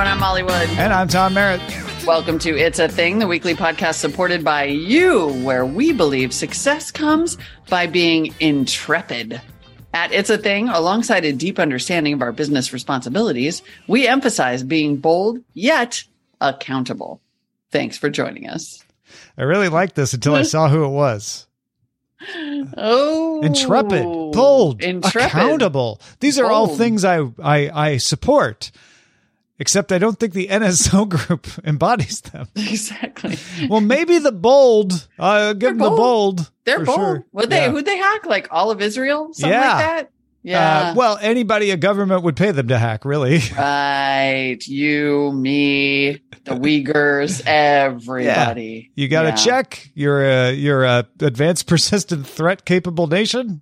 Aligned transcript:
Everyone, 0.00 0.16
I'm 0.16 0.20
Molly 0.20 0.42
Wood. 0.42 0.78
And 0.78 0.94
I'm 0.94 1.08
Tom 1.08 1.34
Merritt. 1.34 1.60
Welcome 2.06 2.38
to 2.38 2.56
It's 2.56 2.78
a 2.78 2.88
Thing, 2.88 3.18
the 3.18 3.26
weekly 3.26 3.54
podcast 3.54 3.96
supported 3.96 4.42
by 4.42 4.64
you, 4.64 5.28
where 5.44 5.66
we 5.66 5.92
believe 5.92 6.32
success 6.32 6.90
comes 6.90 7.36
by 7.68 7.86
being 7.86 8.32
intrepid. 8.40 9.42
At 9.92 10.10
It's 10.10 10.30
a 10.30 10.38
Thing, 10.38 10.70
alongside 10.70 11.26
a 11.26 11.34
deep 11.34 11.58
understanding 11.58 12.14
of 12.14 12.22
our 12.22 12.32
business 12.32 12.72
responsibilities, 12.72 13.60
we 13.88 14.08
emphasize 14.08 14.62
being 14.62 14.96
bold 14.96 15.40
yet 15.52 16.02
accountable. 16.40 17.20
Thanks 17.70 17.98
for 17.98 18.08
joining 18.08 18.48
us. 18.48 18.82
I 19.36 19.42
really 19.42 19.68
liked 19.68 19.96
this 19.96 20.14
until 20.14 20.34
I 20.34 20.42
saw 20.44 20.70
who 20.70 20.82
it 20.82 20.88
was. 20.88 21.46
Oh, 22.78 23.42
Intrepid, 23.42 24.04
bold, 24.04 24.82
intrepid. 24.82 25.28
accountable. 25.28 26.00
These 26.20 26.38
are 26.38 26.50
all 26.50 26.68
things 26.68 27.04
I, 27.04 27.18
I 27.42 27.70
I 27.70 27.96
support. 27.98 28.70
Except 29.60 29.92
I 29.92 29.98
don't 29.98 30.18
think 30.18 30.32
the 30.32 30.48
NSO 30.48 31.06
group 31.16 31.46
embodies 31.64 32.22
them. 32.22 32.48
Exactly. 32.56 33.36
Well, 33.68 33.82
maybe 33.82 34.18
the 34.18 34.32
bold. 34.32 35.06
Uh, 35.18 35.52
give 35.52 35.70
them 35.72 35.78
the 35.78 35.90
bold. 35.90 35.98
bold. 36.38 36.50
They're 36.64 36.82
bold. 36.84 36.96
sure. 36.98 37.26
Would 37.32 37.50
they? 37.50 37.66
Yeah. 37.66 37.70
Who'd 37.70 37.84
they 37.84 37.98
hack? 37.98 38.24
Like 38.26 38.48
all 38.50 38.70
of 38.70 38.80
Israel? 38.80 39.28
Something 39.34 39.52
Yeah. 39.52 39.68
like 39.74 39.78
that. 39.84 40.10
Yeah. 40.42 40.78
Uh, 40.92 40.94
well, 40.96 41.18
anybody 41.20 41.70
a 41.70 41.76
government 41.76 42.22
would 42.24 42.34
pay 42.36 42.50
them 42.52 42.68
to 42.68 42.78
hack, 42.78 43.04
really. 43.04 43.40
Right. 43.56 44.58
You, 44.66 45.32
me, 45.32 46.12
the 46.44 46.52
Uyghurs, 46.52 47.42
everybody. 47.46 48.90
You 48.94 49.08
got 49.08 49.22
to 49.22 49.28
Yeah. 49.28 49.34
check. 49.34 49.90
You're 49.94 50.24
a 50.24 50.52
you're 50.54 50.84
a 50.84 51.06
advanced 51.20 51.66
persistent 51.66 52.26
threat 52.26 52.64
capable 52.64 53.06
nation. 53.06 53.60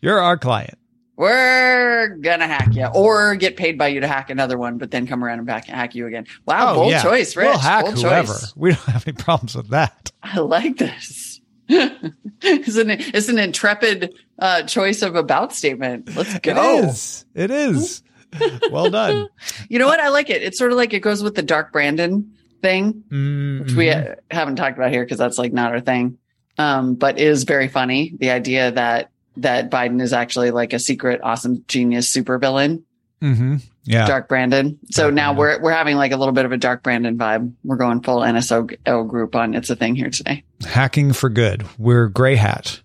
You're 0.00 0.18
our 0.20 0.36
client. 0.36 0.76
We're 1.16 2.16
gonna 2.20 2.46
hack 2.46 2.74
you, 2.74 2.86
or 2.86 3.36
get 3.36 3.56
paid 3.56 3.78
by 3.78 3.88
you 3.88 4.00
to 4.00 4.08
hack 4.08 4.30
another 4.30 4.58
one, 4.58 4.78
but 4.78 4.90
then 4.90 5.06
come 5.06 5.24
around 5.24 5.38
and 5.38 5.46
back 5.46 5.66
hack 5.66 5.94
you 5.94 6.06
again. 6.06 6.26
Wow, 6.46 6.74
bold 6.74 6.94
choice, 7.02 7.36
Rich. 7.36 7.46
Oh, 7.46 7.50
We'll 7.50 7.58
hack 7.58 7.84
bold 7.84 7.98
whoever. 8.02 8.32
choice. 8.32 8.52
We 8.56 8.70
don't 8.70 8.80
have 8.86 9.06
any 9.06 9.16
problems 9.16 9.54
with 9.54 9.68
that. 9.68 10.10
I 10.22 10.40
like 10.40 10.76
this. 10.78 11.40
it's 11.68 12.76
an 12.76 12.90
it's 12.90 13.28
an 13.28 13.38
intrepid 13.38 14.14
uh, 14.38 14.62
choice 14.64 15.02
of 15.02 15.14
about 15.14 15.52
statement. 15.54 16.14
Let's 16.16 16.38
go. 16.40 16.78
It 16.78 16.84
is. 16.84 17.24
It 17.34 17.50
is. 17.50 18.02
well 18.72 18.90
done. 18.90 19.28
You 19.68 19.78
know 19.78 19.86
what? 19.86 20.00
I 20.00 20.08
like 20.08 20.28
it. 20.30 20.42
It's 20.42 20.58
sort 20.58 20.72
of 20.72 20.76
like 20.76 20.92
it 20.92 21.00
goes 21.00 21.22
with 21.22 21.36
the 21.36 21.42
Dark 21.42 21.72
Brandon 21.72 22.34
thing. 22.60 22.88
which 23.08 23.72
we 23.74 23.86
Mhm. 23.86 24.12
uh, 24.12 24.14
haven't 24.30 24.56
talked 24.56 24.76
about 24.76 24.90
here 24.90 25.04
because 25.04 25.18
that's 25.18 25.38
like 25.38 25.52
not 25.52 25.72
our 25.72 25.80
thing. 25.80 26.18
Um, 26.58 26.94
but 26.96 27.18
is 27.18 27.44
very 27.44 27.68
funny. 27.68 28.12
The 28.18 28.30
idea 28.30 28.72
that 28.72 29.10
that 29.38 29.70
Biden 29.70 30.00
is 30.00 30.12
actually 30.12 30.50
like 30.50 30.72
a 30.72 30.78
secret, 30.78 31.20
awesome, 31.22 31.64
genius 31.68 32.14
supervillain, 32.14 32.82
Mhm. 33.22 33.62
Yeah. 33.84 34.06
Dark 34.06 34.28
Brandon. 34.28 34.78
So 34.90 35.04
Dark 35.04 35.14
now 35.14 35.34
Brandon. 35.34 35.38
we're 35.60 35.62
we're 35.70 35.76
having 35.76 35.96
like 35.96 36.12
a 36.12 36.16
little 36.16 36.32
bit 36.32 36.44
of 36.46 36.52
a 36.52 36.56
Dark 36.56 36.82
Brandon 36.82 37.16
vibe. 37.18 37.52
We're 37.64 37.76
going 37.76 38.00
full 38.02 38.20
NSO 38.20 39.06
group 39.08 39.34
on 39.36 39.54
it's 39.54 39.68
a 39.70 39.76
thing 39.76 39.94
here 39.94 40.10
today. 40.10 40.44
Hacking 40.66 41.12
for 41.12 41.28
good. 41.28 41.64
We're 41.78 42.08
gray 42.08 42.36
hat. 42.36 42.80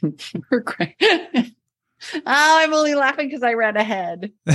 We're 0.50 0.60
great. 0.60 0.94
oh, 1.02 1.50
I'm 2.26 2.72
only 2.74 2.94
laughing 2.94 3.28
because 3.28 3.42
I 3.42 3.54
read 3.54 3.76
ahead. 3.76 4.32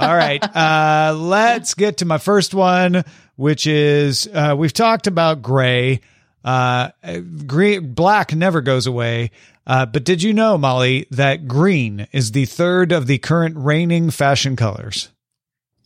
All 0.00 0.14
right. 0.16 0.42
Uh, 0.42 1.14
let's 1.18 1.74
get 1.74 1.98
to 1.98 2.04
my 2.04 2.18
first 2.18 2.54
one, 2.54 3.04
which 3.36 3.66
is 3.66 4.28
uh, 4.32 4.54
we've 4.56 4.72
talked 4.72 5.06
about 5.06 5.42
gray. 5.42 6.00
Uh, 6.44 6.90
green, 7.46 7.92
black 7.94 8.34
never 8.34 8.60
goes 8.60 8.86
away. 8.86 9.30
Uh, 9.66 9.86
but 9.86 10.04
did 10.04 10.22
you 10.22 10.32
know, 10.32 10.58
Molly, 10.58 11.06
that 11.10 11.46
green 11.46 12.08
is 12.12 12.32
the 12.32 12.46
third 12.46 12.90
of 12.92 13.06
the 13.06 13.18
current 13.18 13.56
reigning 13.56 14.10
fashion 14.10 14.56
colors? 14.56 15.10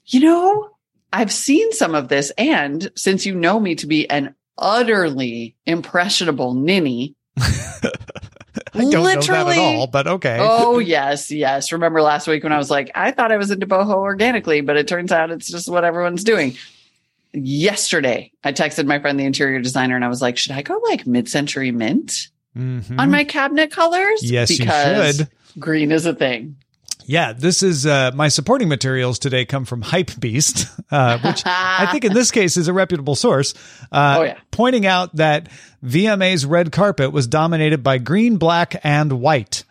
You 0.06 0.20
know, 0.20 0.70
I've 1.12 1.32
seen 1.32 1.72
some 1.72 1.94
of 1.94 2.08
this, 2.08 2.30
and 2.38 2.90
since 2.96 3.26
you 3.26 3.34
know 3.34 3.60
me 3.60 3.74
to 3.76 3.86
be 3.86 4.08
an 4.08 4.34
utterly 4.56 5.56
impressionable 5.66 6.54
ninny, 6.54 7.16
I 7.38 8.80
don't 8.80 8.90
know 8.90 9.04
that 9.04 9.28
at 9.28 9.58
all, 9.58 9.86
but 9.86 10.06
okay. 10.06 10.38
Oh 10.40 10.78
yes, 10.78 11.30
yes. 11.30 11.72
Remember 11.72 12.02
last 12.02 12.26
week 12.26 12.42
when 12.42 12.52
I 12.52 12.58
was 12.58 12.70
like, 12.70 12.90
I 12.94 13.10
thought 13.10 13.32
I 13.32 13.36
was 13.36 13.50
into 13.50 13.66
boho 13.66 13.94
organically, 13.94 14.60
but 14.60 14.76
it 14.76 14.88
turns 14.88 15.12
out 15.12 15.30
it's 15.30 15.50
just 15.50 15.68
what 15.68 15.84
everyone's 15.84 16.24
doing. 16.24 16.56
Yesterday, 17.36 18.32
I 18.42 18.52
texted 18.52 18.86
my 18.86 18.98
friend, 18.98 19.18
the 19.20 19.24
interior 19.24 19.60
designer, 19.60 19.94
and 19.96 20.04
I 20.04 20.08
was 20.08 20.22
like, 20.22 20.36
should 20.36 20.52
I 20.52 20.62
go 20.62 20.80
like 20.88 21.06
mid-century 21.06 21.70
mint 21.70 22.28
Mhm. 22.56 22.98
on 22.98 23.10
my 23.10 23.24
cabinet 23.24 23.70
colors? 23.70 24.20
Yes, 24.22 24.50
you 24.50 24.58
because 24.60 25.18
should. 25.18 25.28
green 25.58 25.92
is 25.92 26.06
a 26.06 26.14
thing. 26.14 26.56
Yeah, 27.08 27.32
this 27.34 27.62
is 27.62 27.86
uh, 27.86 28.10
my 28.14 28.26
supporting 28.28 28.68
materials 28.68 29.18
today 29.20 29.44
come 29.44 29.64
from 29.64 29.80
Hype 29.82 30.18
Beast, 30.18 30.66
uh, 30.90 31.18
which 31.18 31.42
I 31.46 31.88
think 31.92 32.04
in 32.04 32.12
this 32.14 32.30
case 32.32 32.56
is 32.56 32.66
a 32.66 32.72
reputable 32.72 33.14
source. 33.14 33.54
Uh, 33.92 34.16
Oh, 34.18 34.22
yeah. 34.24 34.38
Pointing 34.50 34.86
out 34.86 35.14
that 35.16 35.48
VMA's 35.84 36.44
red 36.44 36.72
carpet 36.72 37.12
was 37.12 37.26
dominated 37.28 37.82
by 37.84 37.98
green, 37.98 38.38
black, 38.38 38.74
and 38.82 39.12
white. 39.20 39.62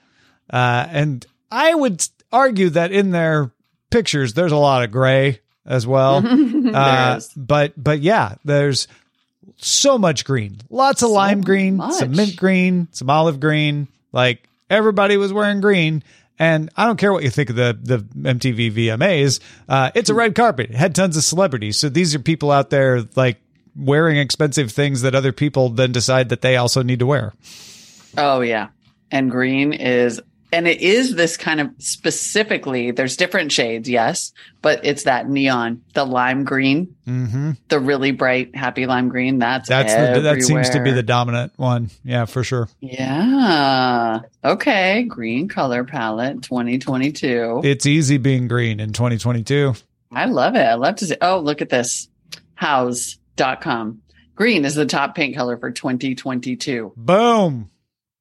Uh, 0.49 0.85
and 0.89 1.25
I 1.51 1.73
would 1.75 2.07
argue 2.31 2.69
that 2.69 2.91
in 2.93 3.11
their 3.11 3.51
pictures, 3.89 4.33
there's 4.33 4.53
a 4.53 4.57
lot 4.57 4.83
of 4.83 4.91
gray 4.91 5.41
as 5.65 5.85
well. 5.87 6.23
Uh, 6.75 7.21
but, 7.37 7.71
but 7.81 8.01
yeah, 8.01 8.35
there's 8.43 8.87
so 9.57 9.97
much 9.97 10.25
green, 10.25 10.57
lots 10.69 11.03
of 11.03 11.09
lime 11.09 11.41
green, 11.41 11.79
some 11.91 12.11
mint 12.11 12.35
green, 12.35 12.89
some 12.91 13.09
olive 13.09 13.39
green. 13.39 13.87
Like 14.11 14.47
everybody 14.69 15.15
was 15.15 15.31
wearing 15.31 15.61
green. 15.61 16.03
And 16.37 16.69
I 16.75 16.85
don't 16.85 16.97
care 16.97 17.13
what 17.13 17.23
you 17.23 17.29
think 17.29 17.49
of 17.49 17.55
the 17.55 17.77
the 17.81 17.97
MTV 17.99 18.73
VMAs. 18.73 19.39
Uh, 19.69 19.91
it's 19.95 20.09
a 20.09 20.13
red 20.13 20.35
carpet. 20.35 20.71
It 20.71 20.75
had 20.75 20.93
tons 20.93 21.15
of 21.15 21.23
celebrities. 21.23 21.79
So 21.79 21.87
these 21.87 22.13
are 22.13 22.19
people 22.19 22.51
out 22.51 22.69
there 22.69 23.03
like 23.15 23.37
wearing 23.75 24.17
expensive 24.17 24.71
things 24.71 25.01
that 25.03 25.15
other 25.15 25.31
people 25.31 25.69
then 25.69 25.91
decide 25.91 26.29
that 26.29 26.41
they 26.41 26.57
also 26.57 26.83
need 26.83 26.99
to 26.99 27.05
wear. 27.05 27.33
Oh 28.17 28.41
yeah. 28.41 28.69
And 29.11 29.31
green 29.31 29.71
is 29.71 30.21
and 30.55 30.67
it 30.67 30.79
is 30.81 31.16
this 31.16 31.35
kind 31.38 31.59
of 31.59 31.69
specifically, 31.79 32.91
there's 32.91 33.17
different 33.17 33.51
shades, 33.51 33.89
yes, 33.89 34.31
but 34.61 34.85
it's 34.85 35.03
that 35.03 35.29
neon, 35.29 35.81
the 35.93 36.05
lime 36.05 36.43
green, 36.45 36.95
Mm-hmm. 37.05 37.51
the 37.67 37.79
really 37.79 38.11
bright, 38.11 38.55
happy 38.55 38.88
lime 38.88 39.09
green. 39.09 39.38
That's 39.38 39.69
That's 39.69 39.94
the, 39.94 40.21
that 40.21 40.41
seems 40.41 40.69
to 40.71 40.81
be 40.81 40.91
the 40.91 41.03
dominant 41.03 41.51
one. 41.57 41.91
Yeah, 42.03 42.25
for 42.25 42.44
sure. 42.44 42.67
Yeah. 42.79 44.21
Okay. 44.44 45.03
Green 45.03 45.47
color 45.47 45.83
palette 45.83 46.41
2022. 46.41 47.61
It's 47.63 47.85
easy 47.85 48.17
being 48.17 48.47
green 48.47 48.79
in 48.79 48.94
2022. 48.94 49.73
I 50.11 50.25
love 50.25 50.55
it. 50.55 50.59
I 50.65 50.75
love 50.75 50.95
to 50.95 51.05
see. 51.05 51.17
Oh, 51.21 51.39
look 51.39 51.61
at 51.61 51.69
this. 51.69 52.07
House.com. 52.55 54.01
Green 54.35 54.65
is 54.65 54.75
the 54.75 54.85
top 54.85 55.15
paint 55.15 55.35
color 55.35 55.57
for 55.57 55.71
2022. 55.71 56.94
Boom. 56.95 57.69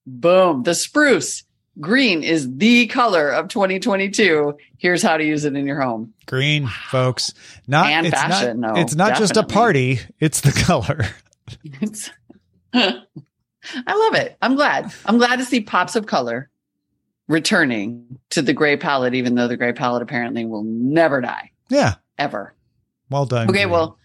Boom. 0.06 0.62
The 0.62 0.74
spruce. 0.74 1.43
Green 1.80 2.22
is 2.22 2.56
the 2.56 2.86
color 2.86 3.30
of 3.30 3.48
2022. 3.48 4.56
Here's 4.78 5.02
how 5.02 5.16
to 5.16 5.24
use 5.24 5.44
it 5.44 5.56
in 5.56 5.66
your 5.66 5.80
home. 5.80 6.14
Green, 6.26 6.66
folks. 6.66 7.34
Not 7.66 7.86
And 7.86 8.06
it's 8.06 8.14
fashion, 8.14 8.60
not, 8.60 8.74
though, 8.74 8.80
It's 8.80 8.94
not 8.94 9.16
just 9.18 9.36
a 9.36 9.42
party, 9.42 10.00
it's 10.20 10.40
the 10.40 10.52
color. 10.52 11.06
It's, 11.80 12.10
I 12.74 13.02
love 13.86 14.14
it. 14.14 14.36
I'm 14.40 14.54
glad. 14.54 14.92
I'm 15.04 15.18
glad 15.18 15.36
to 15.40 15.44
see 15.44 15.60
pops 15.60 15.96
of 15.96 16.06
color 16.06 16.48
returning 17.28 18.18
to 18.30 18.42
the 18.42 18.52
gray 18.52 18.76
palette, 18.76 19.14
even 19.14 19.34
though 19.34 19.48
the 19.48 19.56
gray 19.56 19.72
palette 19.72 20.02
apparently 20.02 20.44
will 20.44 20.64
never 20.64 21.20
die, 21.20 21.50
Yeah. 21.70 21.94
ever. 22.18 22.54
Well 23.10 23.26
done. 23.26 23.48
Okay, 23.48 23.60
Green. 23.62 23.70
well, 23.70 23.98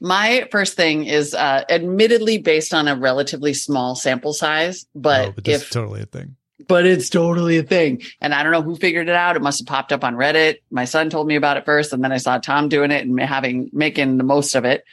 my 0.00 0.46
first 0.50 0.74
thing 0.74 1.04
is 1.04 1.34
uh, 1.34 1.64
admittedly 1.68 2.38
based 2.38 2.72
on 2.72 2.86
a 2.88 2.96
relatively 2.96 3.52
small 3.54 3.94
sample 3.96 4.32
size, 4.32 4.86
but, 4.94 5.28
Oh, 5.28 5.32
but 5.32 5.44
this 5.44 5.62
if 5.62 5.68
is 5.68 5.70
totally 5.70 6.02
a 6.02 6.06
thing. 6.06 6.36
But 6.68 6.86
it's 6.86 7.10
totally 7.10 7.58
a 7.58 7.62
thing. 7.62 8.02
And 8.20 8.32
I 8.34 8.42
don't 8.42 8.52
know 8.52 8.62
who 8.62 8.76
figured 8.76 9.08
it 9.08 9.14
out. 9.14 9.36
It 9.36 9.42
must 9.42 9.60
have 9.60 9.66
popped 9.66 9.92
up 9.92 10.04
on 10.04 10.14
Reddit. 10.16 10.56
My 10.70 10.84
son 10.86 11.10
told 11.10 11.26
me 11.26 11.36
about 11.36 11.56
it 11.56 11.64
first, 11.64 11.92
and 11.92 12.02
then 12.02 12.12
I 12.12 12.16
saw 12.18 12.38
Tom 12.38 12.68
doing 12.68 12.90
it 12.90 13.06
and 13.06 13.20
having 13.20 13.68
making 13.72 14.16
the 14.18 14.24
most 14.24 14.54
of 14.54 14.64
it. 14.64 14.84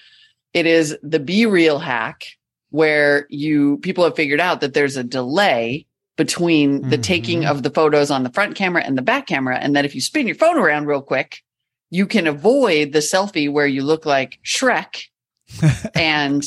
it 0.53 0.67
is 0.67 0.95
the 1.01 1.19
be 1.19 1.45
real 1.47 1.79
hack 1.79 2.25
where 2.69 3.25
you 3.29 3.77
people 3.81 4.03
have 4.03 4.15
figured 4.15 4.39
out 4.39 4.61
that 4.61 4.73
there's 4.75 4.97
a 4.97 5.03
delay 5.03 5.85
between 6.15 6.89
the 6.89 6.97
taking 6.97 7.41
Mhm. 7.41 7.49
of 7.49 7.63
the 7.63 7.71
photos 7.71 8.11
on 8.11 8.21
the 8.21 8.29
front 8.31 8.55
camera 8.55 8.83
and 8.85 8.95
the 8.95 9.01
back 9.01 9.25
camera. 9.25 9.57
And 9.57 9.75
that 9.75 9.83
if 9.85 9.95
you 9.95 10.01
spin 10.01 10.27
your 10.27 10.35
phone 10.35 10.57
around 10.59 10.85
real 10.85 11.01
quick, 11.01 11.41
you 11.89 12.05
can 12.05 12.27
avoid 12.27 12.91
the 12.91 12.99
selfie 12.99 13.51
where 13.51 13.65
you 13.65 13.81
look 13.83 14.05
like 14.05 14.37
Shrek 14.45 15.05
and 15.95 16.43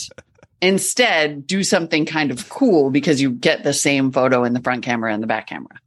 instead 0.61 1.47
do 1.47 1.63
something 1.63 2.07
kind 2.07 2.31
of 2.31 2.49
cool 2.49 2.91
because 2.91 3.21
you 3.21 3.31
get 3.31 3.63
the 3.65 3.73
same 3.73 4.11
photo 4.13 4.45
in 4.45 4.53
the 4.53 4.61
front 4.61 4.83
camera 4.85 5.13
and 5.13 5.23
the 5.23 5.27
back 5.27 5.47
camera. 5.49 5.81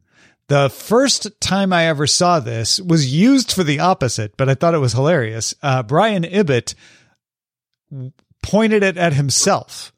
The 0.48 0.69
first 0.69 1.39
time 1.39 1.71
I 1.74 1.86
ever 1.86 2.07
saw 2.07 2.39
this 2.39 2.80
was 2.81 3.13
used 3.13 3.51
for 3.51 3.63
the 3.63 3.80
opposite, 3.80 4.36
but 4.38 4.50
I 4.50 4.56
thought 4.56 4.74
it 4.74 4.80
was 4.80 4.94
hilarious. 4.94 5.54
Uh, 5.62 5.83
Brian 5.83 6.24
Ibbott 6.24 6.74
pointed 8.42 8.83
it 8.83 8.98
at 8.98 9.13
himself 9.13 9.94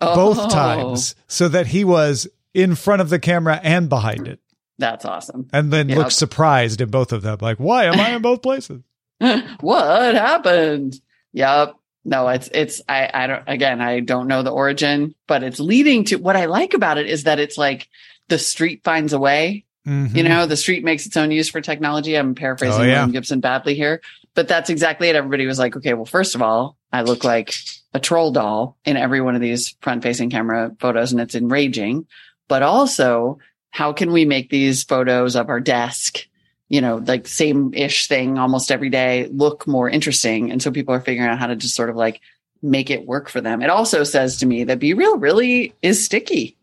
both 0.00 0.38
Oh, 0.38 0.48
times 0.48 1.14
so 1.28 1.48
that 1.48 1.66
he 1.68 1.84
was 1.84 2.26
in 2.52 2.74
front 2.74 3.00
of 3.02 3.10
the 3.10 3.18
camera 3.18 3.58
and 3.62 3.88
behind 3.88 4.28
it, 4.28 4.40
That's 4.78 5.04
awesome. 5.04 5.48
and 5.52 5.72
then 5.72 5.88
Yep. 5.88 5.98
looked 5.98 6.12
surprised 6.12 6.80
in 6.80 6.90
both 6.90 7.12
of 7.12 7.22
them. 7.22 7.38
Like, 7.40 7.58
why 7.58 7.84
am 7.84 7.98
I 8.00 8.10
in 8.10 8.22
both 8.22 8.42
places? 8.42 8.82
what 9.60 10.14
happened? 10.14 11.00
Yep. 11.32 11.74
No, 12.04 12.28
it's 12.28 12.48
it's 12.52 12.82
I 12.88 13.10
I 13.12 13.26
don't 13.26 13.42
again 13.46 13.80
I 13.80 14.00
don't 14.00 14.28
know 14.28 14.42
the 14.42 14.50
origin, 14.52 15.14
but 15.26 15.42
it's 15.42 15.58
leading 15.60 16.04
to 16.06 16.16
what 16.16 16.36
I 16.36 16.46
like 16.46 16.74
about 16.74 16.98
it 16.98 17.06
is 17.06 17.24
that 17.24 17.38
it's 17.40 17.56
like 17.56 17.88
the 18.28 18.38
street 18.38 18.82
finds 18.84 19.12
a 19.12 19.18
way. 19.18 19.64
Mhm. 19.86 20.14
You 20.16 20.22
know, 20.22 20.46
the 20.46 20.56
street 20.56 20.82
makes 20.84 21.06
its 21.06 21.16
own 21.16 21.30
use 21.30 21.48
for 21.50 21.60
technology. 21.60 22.14
I'm 22.16 22.34
paraphrasing 22.34 22.80
Oh, 22.80 22.84
yeah. 22.84 22.92
William 22.92 23.12
Gibson 23.12 23.40
badly 23.40 23.74
here, 23.74 24.00
but 24.34 24.48
that's 24.48 24.70
exactly 24.70 25.08
it. 25.08 25.16
Everybody 25.16 25.46
was 25.46 25.58
like, 25.58 25.76
okay, 25.76 25.92
well, 25.94 26.06
first 26.06 26.34
of 26.34 26.40
all, 26.42 26.76
I 26.92 27.02
look 27.02 27.22
like 27.24 27.54
a 27.92 28.00
troll 28.00 28.32
doll 28.32 28.76
in 28.84 28.96
every 28.96 29.20
one 29.20 29.34
of 29.34 29.40
these 29.42 29.76
front 29.80 30.02
facing 30.02 30.30
camera 30.30 30.72
photos, 30.80 31.12
and 31.12 31.20
it's 31.20 31.34
enraging. 31.34 32.06
But 32.48 32.62
also, 32.62 33.38
how 33.70 33.92
can 33.92 34.10
we 34.12 34.24
make 34.24 34.48
these 34.50 34.84
photos 34.84 35.36
of 35.36 35.48
our 35.48 35.60
desk, 35.60 36.26
you 36.68 36.80
know, 36.80 36.96
like 36.96 37.26
same 37.28 37.72
ish 37.74 38.08
thing 38.08 38.38
almost 38.38 38.70
every 38.70 38.90
day 38.90 39.28
look 39.32 39.66
more 39.66 39.88
interesting? 39.88 40.50
And 40.50 40.62
so 40.62 40.70
people 40.70 40.94
are 40.94 41.00
figuring 41.00 41.28
out 41.28 41.38
how 41.38 41.46
to 41.46 41.56
just 41.56 41.74
sort 41.74 41.90
of 41.90 41.96
like 41.96 42.20
make 42.62 42.90
it 42.90 43.06
work 43.06 43.28
for 43.28 43.40
them. 43.40 43.62
It 43.62 43.70
also 43.70 44.04
says 44.04 44.38
to 44.38 44.46
me 44.46 44.64
that 44.64 44.78
Be 44.78 44.94
Real 44.94 45.18
really 45.18 45.74
is 45.82 46.04
sticky. 46.04 46.56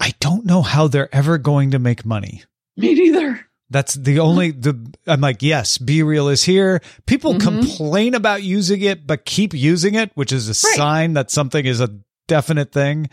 I 0.00 0.12
don't 0.20 0.44
know 0.46 0.62
how 0.62 0.86
they're 0.88 1.12
ever 1.14 1.38
going 1.38 1.72
to 1.72 1.78
make 1.78 2.04
money. 2.04 2.42
Me 2.76 2.94
neither. 2.94 3.44
That's 3.70 3.94
the 3.94 4.20
only 4.20 4.50
the 4.52 4.78
I'm 5.06 5.20
like, 5.20 5.42
yes, 5.42 5.76
Be 5.76 6.02
Real 6.02 6.28
is 6.28 6.42
here. 6.44 6.80
People 7.06 7.34
Mhm. 7.34 7.40
complain 7.40 8.14
about 8.14 8.42
using 8.42 8.80
it, 8.82 9.06
but 9.06 9.24
keep 9.24 9.52
using 9.54 9.94
it, 9.94 10.10
which 10.14 10.32
is 10.32 10.46
a 10.48 10.50
Right. 10.50 10.76
sign 10.76 11.12
that 11.14 11.30
something 11.30 11.66
is 11.66 11.80
a 11.80 11.90
definite 12.28 12.72
thing. 12.72 13.08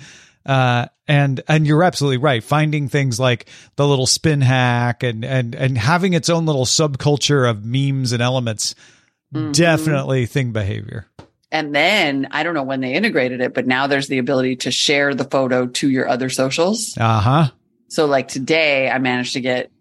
Uh, 0.45 0.87
and 1.07 1.41
and 1.47 1.65
you're 1.67 1.83
absolutely 1.83 2.17
right. 2.17 2.43
Finding 2.43 2.87
things 2.89 3.19
like 3.19 3.47
the 3.75 3.87
little 3.87 4.07
spin 4.07 4.41
hack 4.41 5.03
and 5.03 5.23
and 5.23 5.55
and 5.55 5.77
having 5.77 6.13
its 6.13 6.29
own 6.29 6.45
little 6.45 6.65
subculture 6.65 7.49
of 7.49 7.63
memes 7.65 8.11
and 8.11 8.21
elements, 8.21 8.75
Mhm. 9.33 9.53
definitely 9.53 10.25
thing 10.25 10.51
behavior. 10.51 11.07
And 11.51 11.73
then 11.73 12.27
I 12.31 12.43
don't 12.43 12.53
know 12.53 12.63
when 12.63 12.81
they 12.81 12.93
integrated 12.93 13.39
it, 13.41 13.53
but 13.53 13.65
now 13.67 13.87
there's 13.87 14.07
the 14.07 14.17
ability 14.17 14.57
to 14.57 14.71
share 14.71 15.13
the 15.15 15.23
photo 15.25 15.67
to 15.67 15.89
your 15.89 16.07
other 16.07 16.29
socials. 16.29 16.97
Uh 16.97 17.19
huh. 17.21 17.47
So 17.87 18.05
like 18.07 18.27
today 18.27 18.89
I 18.89 18.97
managed 18.97 19.33
to 19.33 19.41
get 19.41 19.71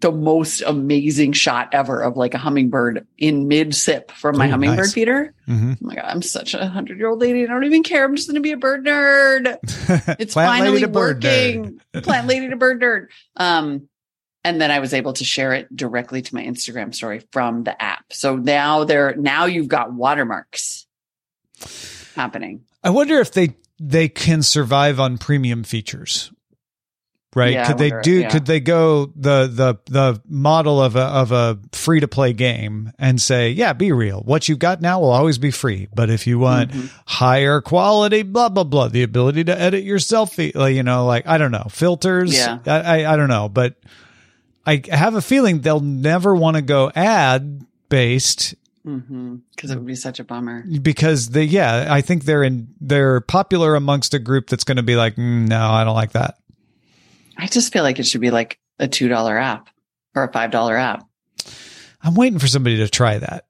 the 0.00 0.12
most 0.12 0.60
amazing 0.62 1.32
shot 1.32 1.70
ever 1.72 2.02
of 2.02 2.16
like 2.16 2.34
a 2.34 2.38
hummingbird 2.38 3.06
in 3.16 3.48
mid 3.48 3.74
sip 3.74 4.10
from 4.12 4.36
my 4.36 4.46
Ooh, 4.46 4.50
hummingbird 4.50 4.78
nice. 4.78 4.92
feeder. 4.92 5.34
hmm 5.46 5.72
Oh 5.72 5.76
my 5.80 5.94
God, 5.94 6.04
I'm 6.04 6.22
such 6.22 6.54
a 6.54 6.66
hundred 6.66 6.98
year 6.98 7.08
old 7.08 7.20
lady. 7.20 7.44
I 7.44 7.46
don't 7.46 7.64
even 7.64 7.82
care. 7.82 8.04
I'm 8.04 8.14
just 8.16 8.28
going 8.28 8.34
to 8.36 8.40
be 8.40 8.52
a 8.52 8.56
bird 8.56 8.84
nerd. 8.84 9.58
It's 10.18 10.34
finally 10.34 10.84
working. 10.84 11.80
Plant 12.02 12.26
lady 12.26 12.50
to 12.50 12.56
bird 12.56 12.80
nerd. 12.82 13.06
Um, 13.36 13.88
and 14.44 14.60
then 14.60 14.70
I 14.70 14.78
was 14.80 14.92
able 14.92 15.14
to 15.14 15.24
share 15.24 15.54
it 15.54 15.74
directly 15.74 16.20
to 16.20 16.34
my 16.34 16.42
Instagram 16.44 16.94
story 16.94 17.22
from 17.32 17.64
the 17.64 17.80
app. 17.82 18.12
So 18.12 18.36
now 18.36 18.84
there, 18.84 19.14
now 19.16 19.46
you've 19.46 19.68
got 19.68 19.92
watermarks 19.92 20.86
happening. 22.14 22.64
I 22.82 22.90
wonder 22.90 23.18
if 23.20 23.32
they 23.32 23.56
they 23.80 24.08
can 24.08 24.42
survive 24.42 25.00
on 25.00 25.18
premium 25.18 25.64
features. 25.64 26.30
Right? 27.34 27.52
Yeah, 27.54 27.66
could 27.66 27.78
they 27.78 27.88
wonder, 27.90 28.02
do 28.02 28.20
yeah. 28.20 28.28
could 28.30 28.46
they 28.46 28.60
go 28.60 29.06
the 29.16 29.46
the 29.48 29.78
the 29.90 30.22
model 30.28 30.80
of 30.80 30.94
a 30.96 31.00
of 31.02 31.32
a 31.32 31.58
free 31.72 32.00
to 32.00 32.06
play 32.08 32.32
game 32.32 32.92
and 32.98 33.20
say, 33.20 33.50
"Yeah, 33.50 33.72
be 33.72 33.90
real. 33.92 34.20
What 34.20 34.48
you've 34.48 34.58
got 34.60 34.80
now 34.80 35.00
will 35.00 35.10
always 35.10 35.38
be 35.38 35.50
free, 35.50 35.88
but 35.94 36.10
if 36.10 36.26
you 36.26 36.38
want 36.38 36.70
Mhm. 36.70 36.90
higher 37.06 37.60
quality 37.60 38.22
blah 38.22 38.48
blah 38.50 38.64
blah, 38.64 38.88
the 38.88 39.02
ability 39.02 39.44
to 39.44 39.60
edit 39.60 39.82
your 39.84 39.98
selfie, 39.98 40.52
you 40.74 40.82
know, 40.84 41.06
like 41.06 41.26
I 41.26 41.38
don't 41.38 41.50
know, 41.52 41.66
filters, 41.70 42.32
Yeah. 42.36 42.58
I 42.66 43.02
I, 43.02 43.12
I 43.14 43.16
don't 43.16 43.28
know, 43.28 43.48
but 43.48 43.74
I 44.66 44.82
have 44.90 45.14
a 45.14 45.20
feeling 45.22 45.60
they'll 45.60 45.80
never 45.80 46.34
want 46.34 46.56
to 46.56 46.62
go 46.62 46.90
ad 46.94 47.64
based 47.88 48.54
Mm-hmm. 48.86 49.36
Because 49.56 49.70
it 49.70 49.76
would 49.76 49.86
be 49.86 49.94
such 49.94 50.20
a 50.20 50.24
bummer. 50.24 50.62
because 50.82 51.30
they 51.30 51.44
yeah 51.44 51.86
i 51.88 52.02
think 52.02 52.24
they're 52.24 52.42
in 52.42 52.68
they're 52.82 53.22
popular 53.22 53.76
amongst 53.76 54.12
a 54.12 54.18
group 54.18 54.50
that's 54.50 54.64
going 54.64 54.76
to 54.76 54.82
be 54.82 54.94
like 54.94 55.16
mm, 55.16 55.48
no 55.48 55.58
i 55.70 55.84
don't 55.84 55.94
like 55.94 56.12
that 56.12 56.36
I 57.38 57.46
just 57.46 57.72
feel 57.72 57.82
like 57.82 57.98
it 57.98 58.06
should 58.06 58.20
be 58.20 58.30
like 58.30 58.58
a 58.78 58.88
two 58.88 59.08
dollar 59.08 59.36
app 59.38 59.68
or 60.14 60.24
a 60.24 60.32
five 60.32 60.50
dollar 60.50 60.76
app. 60.76 61.04
i'm 62.02 62.14
waiting 62.14 62.38
for 62.38 62.46
somebody 62.48 62.76
to 62.78 62.88
try 62.88 63.18
that 63.18 63.46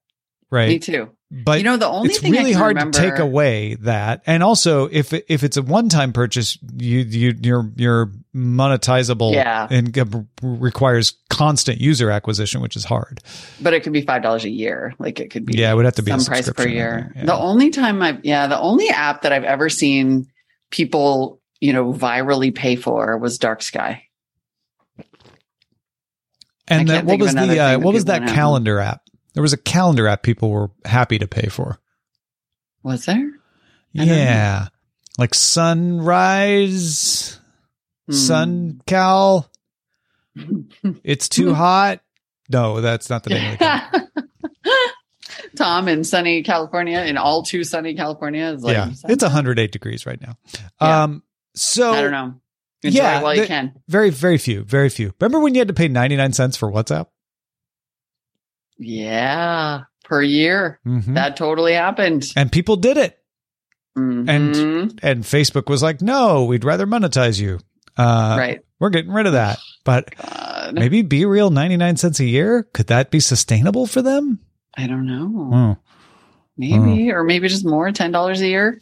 right 0.51 0.69
Me 0.69 0.79
too. 0.79 1.11
but 1.31 1.59
you 1.59 1.65
know, 1.65 1.77
the 1.77 1.87
only 1.89 2.11
it's 2.11 2.21
thing 2.21 2.35
I 2.35 2.39
really 2.39 2.53
hard 2.53 2.77
remember, 2.77 2.99
to 2.99 3.11
take 3.11 3.19
away 3.19 3.75
that 3.81 4.23
and 4.27 4.43
also 4.43 4.87
if 4.93 5.13
if 5.13 5.43
it's 5.43 5.57
a 5.57 5.63
one-time 5.63 6.13
purchase 6.13 6.59
you 6.77 6.99
you 7.01 7.35
you're 7.43 7.71
you're 7.77 8.11
monetizable 8.35 9.33
Yeah. 9.33 9.67
and 9.71 9.97
requires 10.43 11.15
constant 11.31 11.81
user 11.81 12.11
acquisition 12.11 12.61
which 12.61 12.77
is 12.77 12.85
hard 12.85 13.21
but 13.61 13.75
it 13.75 13.83
could 13.83 13.93
be 13.93 14.03
five 14.03 14.23
dollars 14.23 14.45
a 14.45 14.51
year. 14.51 14.95
Like 14.99 15.19
it 15.21 15.31
could 15.31 15.45
be 15.47 15.55
yeah 15.59 15.73
it 15.73 15.75
would 15.75 15.85
have 15.87 15.95
to 15.97 16.03
be 16.03 16.11
some 16.13 16.25
price 16.25 16.51
per 16.51 16.69
year. 16.69 17.13
Yeah. 17.17 17.25
The 17.27 17.35
only 17.35 17.71
time 17.71 18.01
I've 18.03 18.25
yeah, 18.25 18.47
the 18.47 18.59
only 18.59 18.89
app 18.91 19.23
that 19.23 19.33
I've 19.33 19.45
ever 19.45 19.69
seen 19.69 20.27
people, 20.71 21.41
you 21.65 21.73
know, 21.73 21.93
virally 21.93 22.55
pay 22.55 22.77
for 22.77 23.17
was 23.17 23.39
Dark 23.39 23.63
Sky. 23.63 24.05
and 26.69 26.89
that, 26.89 27.05
what 27.05 27.19
was 27.19 27.35
the 27.35 27.59
uh, 27.59 27.79
what 27.79 27.95
was 27.95 28.05
that 28.07 28.23
out 28.23 28.29
calendar 28.29 28.81
app 28.81 29.01
there 29.35 29.43
was 29.43 29.53
a 29.53 29.57
calendar 29.59 30.07
app 30.07 30.23
people 30.23 30.51
were 30.51 30.71
happy 30.85 31.19
to 31.19 31.27
pay 31.27 31.49
for 31.49 31.79
Was 32.83 33.07
there? 33.07 33.31
I. 33.97 34.05
Yeah. 34.05 34.69
Like 35.19 35.35
sunrise, 35.35 36.61
Hmm. 38.07 38.13
sun 38.13 38.81
cal. 38.87 39.51
It's 41.05 41.29
too 41.29 41.55
hot. 41.55 42.01
No, 42.51 42.81
that's 42.83 43.09
not 43.09 43.23
the 43.23 43.31
name 43.31 43.53
of 43.53 43.59
the. 43.59 44.09
Tom 45.57 45.89
in 45.89 46.03
sunny 46.05 46.43
California, 46.43 46.99
in 47.01 47.17
all 47.17 47.43
too 47.45 47.63
sunny 47.65 47.95
California, 47.95 48.47
is 48.53 48.63
like, 48.63 48.75
yeah. 48.77 48.91
It's 49.09 49.23
108 49.23 49.71
degrees 49.73 50.05
right 50.05 50.21
now. 50.21 50.37
Yeah. 50.81 51.03
Um, 51.05 51.23
so 51.55 51.93
I 51.93 52.03
don't 52.03 52.11
know. 52.13 52.35
Enjoy 52.83 52.99
yeah, 53.03 53.23
while 53.23 53.35
you 53.35 53.43
the- 53.43 53.47
can. 53.47 53.73
very, 53.89 54.11
very 54.11 54.37
few, 54.39 54.63
very 54.65 54.89
few. 54.91 55.15
Remember 55.21 55.41
when 55.41 55.55
you 55.55 55.61
had 55.61 55.69
to 55.69 55.75
pay 55.75 55.89
99 55.89 56.33
cents 56.35 56.57
for 56.57 56.71
WhatsApp? 56.71 57.07
Yeah, 58.79 59.83
per 60.05 60.23
year. 60.23 60.81
Mhm. 60.87 61.15
That 61.15 61.37
totally 61.37 61.75
happened. 61.75 62.27
and 62.37 62.51
people 62.51 62.77
did 62.77 62.97
it. 62.97 63.19
Mhm. 63.97 64.99
And 65.03 65.23
Facebook 65.23 65.69
was 65.71 65.83
like, 65.83 66.03
no, 66.03 66.45
we'd 66.45 66.65
rather 66.65 66.87
monetize 66.87 67.41
you. 67.41 67.61
Uh, 67.97 68.35
right. 68.39 68.61
We're 68.81 68.91
getting 68.91 69.13
rid 69.13 69.27
of 69.27 69.35
that. 69.35 69.59
But 69.85 70.15
God, 70.17 70.75
maybe 70.75 71.03
Be 71.03 71.25
Real 71.25 71.51
99 71.51 71.97
cents 71.97 72.19
a 72.21 72.25
year. 72.25 72.65
Could 72.75 72.89
that 72.89 73.11
be 73.13 73.21
sustainable 73.21 73.87
for 73.87 74.03
them? 74.03 74.41
I 74.77 74.89
don't 74.89 75.07
know. 75.07 75.27
Hmm. 75.29 75.73
Maybe, 76.57 77.11
or 77.13 77.23
maybe 77.25 77.49
just 77.49 77.65
more, 77.65 77.91
ten 77.93 78.11
dollars 78.13 78.41
a 78.41 78.47
year. 78.49 78.81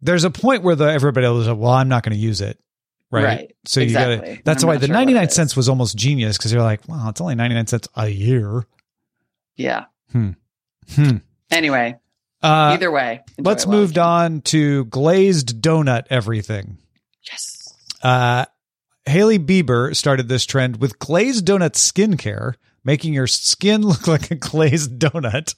There's 0.00 0.24
a 0.24 0.30
point 0.30 0.62
where 0.62 0.76
the 0.76 0.84
everybody 0.84 1.26
else 1.26 1.42
is 1.42 1.48
like, 1.48 1.58
well, 1.58 1.72
I'm 1.72 1.88
not 1.88 2.02
going 2.02 2.12
to 2.12 2.18
use 2.18 2.40
it. 2.40 2.58
Right. 3.10 3.24
Right. 3.24 3.56
So 3.66 3.80
you 3.80 3.92
got 3.92 4.06
to, 4.06 4.38
that's 4.44 4.64
why 4.64 4.76
the 4.78 4.86
sure 4.86 4.94
99 4.94 5.30
cents 5.30 5.56
was 5.56 5.68
almost 5.68 5.96
genius 5.96 6.36
because 6.36 6.52
you're 6.52 6.62
like, 6.62 6.86
wow, 6.88 7.08
it's 7.08 7.20
only 7.20 7.34
99 7.36 7.66
cents 7.68 7.88
a 7.94 8.08
year. 8.08 8.66
Yeah. 9.54 9.84
Hmm. 10.12 10.30
Anyway, 11.50 11.98
Uh, 12.42 12.72
either 12.74 12.90
way, 12.90 13.22
let's 13.38 13.66
move 13.66 13.96
on 13.96 14.40
to 14.42 14.84
glazed 14.86 15.62
donut 15.62 16.04
everything. 16.10 16.78
Yes. 17.30 17.74
Uh, 18.02 18.44
Hailey 19.06 19.38
Bieber 19.38 19.94
started 19.94 20.28
this 20.28 20.44
trend 20.44 20.80
with 20.80 20.98
glazed 20.98 21.46
donut 21.46 21.72
skincare, 21.74 22.54
making 22.84 23.14
your 23.14 23.26
skin 23.28 23.82
look 23.86 24.06
like 24.08 24.30
a 24.30 24.34
glazed 24.34 24.98
donut. 24.98 25.54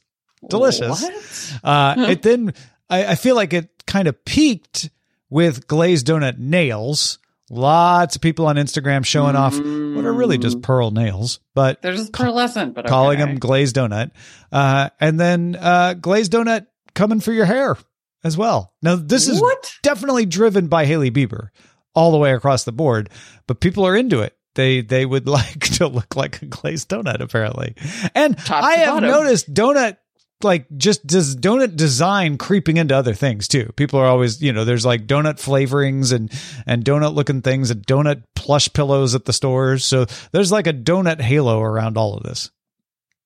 Delicious. 0.49 1.03
What? 1.03 1.61
Uh, 1.65 1.95
it 2.11 2.23
then, 2.23 2.53
I, 2.91 3.07
I 3.07 3.15
feel 3.17 3.35
like 3.35 3.53
it 3.53 3.71
kind 3.89 4.07
of 4.07 4.25
peaked 4.25 4.91
with 5.31 5.67
glazed 5.67 6.07
donut 6.07 6.39
nails. 6.39 7.19
Lots 7.51 8.15
of 8.15 8.23
people 8.23 8.47
on 8.47 8.57
Instagram 8.57 9.05
showing 9.07 9.35
off 9.35 9.55
what 9.55 9.65
are 10.05 10.13
really 10.13 10.37
just 10.37 10.61
pearl 10.63 10.91
nails, 10.91 11.41
but 11.55 11.81
They're 11.81 11.95
just 11.95 12.13
pearlescent, 12.13 12.75
but 12.75 12.87
calling 12.87 13.21
okay. 13.21 13.31
them 13.31 13.39
glazed 13.39 13.75
donut. 13.77 14.11
Uh, 14.53 14.91
and 15.01 15.19
then 15.19 15.57
uh, 15.59 15.95
glazed 15.95 16.31
donut 16.33 16.67
coming 16.95 17.21
for 17.21 17.33
your 17.33 17.47
hair 17.47 17.77
as 18.23 18.37
well. 18.37 18.75
Now, 18.83 18.97
this 18.97 19.29
is 19.29 19.41
What? 19.41 19.73
definitely 19.83 20.27
driven 20.27 20.69
by 20.69 20.85
Hailey 20.85 21.11
Bieber 21.11 21.49
all 21.95 22.13
the 22.13 22.19
way 22.19 22.35
across 22.35 22.65
the 22.65 22.73
board, 22.73 23.09
but 23.47 23.61
people 23.61 23.87
are 23.87 23.97
into 23.97 24.21
it. 24.21 24.37
They 24.55 24.83
they 24.83 25.07
would 25.07 25.27
like 25.39 25.61
to 25.77 25.87
look 25.87 26.17
like 26.17 26.43
a 26.43 26.47
glazed 26.47 26.91
donut, 26.91 27.21
apparently. 27.21 27.77
And 28.15 28.37
I 28.51 28.75
have 28.79 28.95
bottom. 28.97 29.09
noticed 29.09 29.55
donut 29.55 29.97
like 30.43 30.67
just 30.77 31.07
does 31.07 31.37
donut 31.37 31.77
design 31.77 32.39
creeping 32.39 32.77
into 32.77 32.97
other 32.97 33.15
things 33.15 33.49
too. 33.49 33.73
People 33.77 33.99
are 33.99 34.07
always, 34.07 34.41
you 34.41 34.53
know, 34.53 34.65
there's 34.65 34.87
like 34.87 35.07
donut 35.07 35.37
flavorings 35.37 36.13
and 36.13 36.33
and 36.67 36.85
donut 36.85 37.15
looking 37.15 37.43
things 37.43 37.71
and 37.71 37.87
donut 37.87 38.23
plush 38.35 38.73
pillows 38.73 39.15
at 39.15 39.25
the 39.25 39.33
stores. 39.33 39.85
So 39.85 40.07
there's 40.33 40.53
like 40.53 40.67
a 40.67 40.73
donut 40.73 41.21
halo 41.21 41.61
around 41.61 41.97
all 41.99 42.15
of 42.15 42.23
this. 42.23 42.51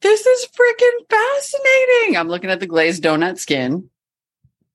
This 0.01 0.27
is 0.27 0.47
freaking 0.47 1.09
fascinating. 1.09 2.17
I'm 2.17 2.29
looking 2.29 2.51
at 2.51 2.61
the 2.61 2.67
glazed 2.67 3.03
donut 3.03 3.39
skin. 3.39 3.89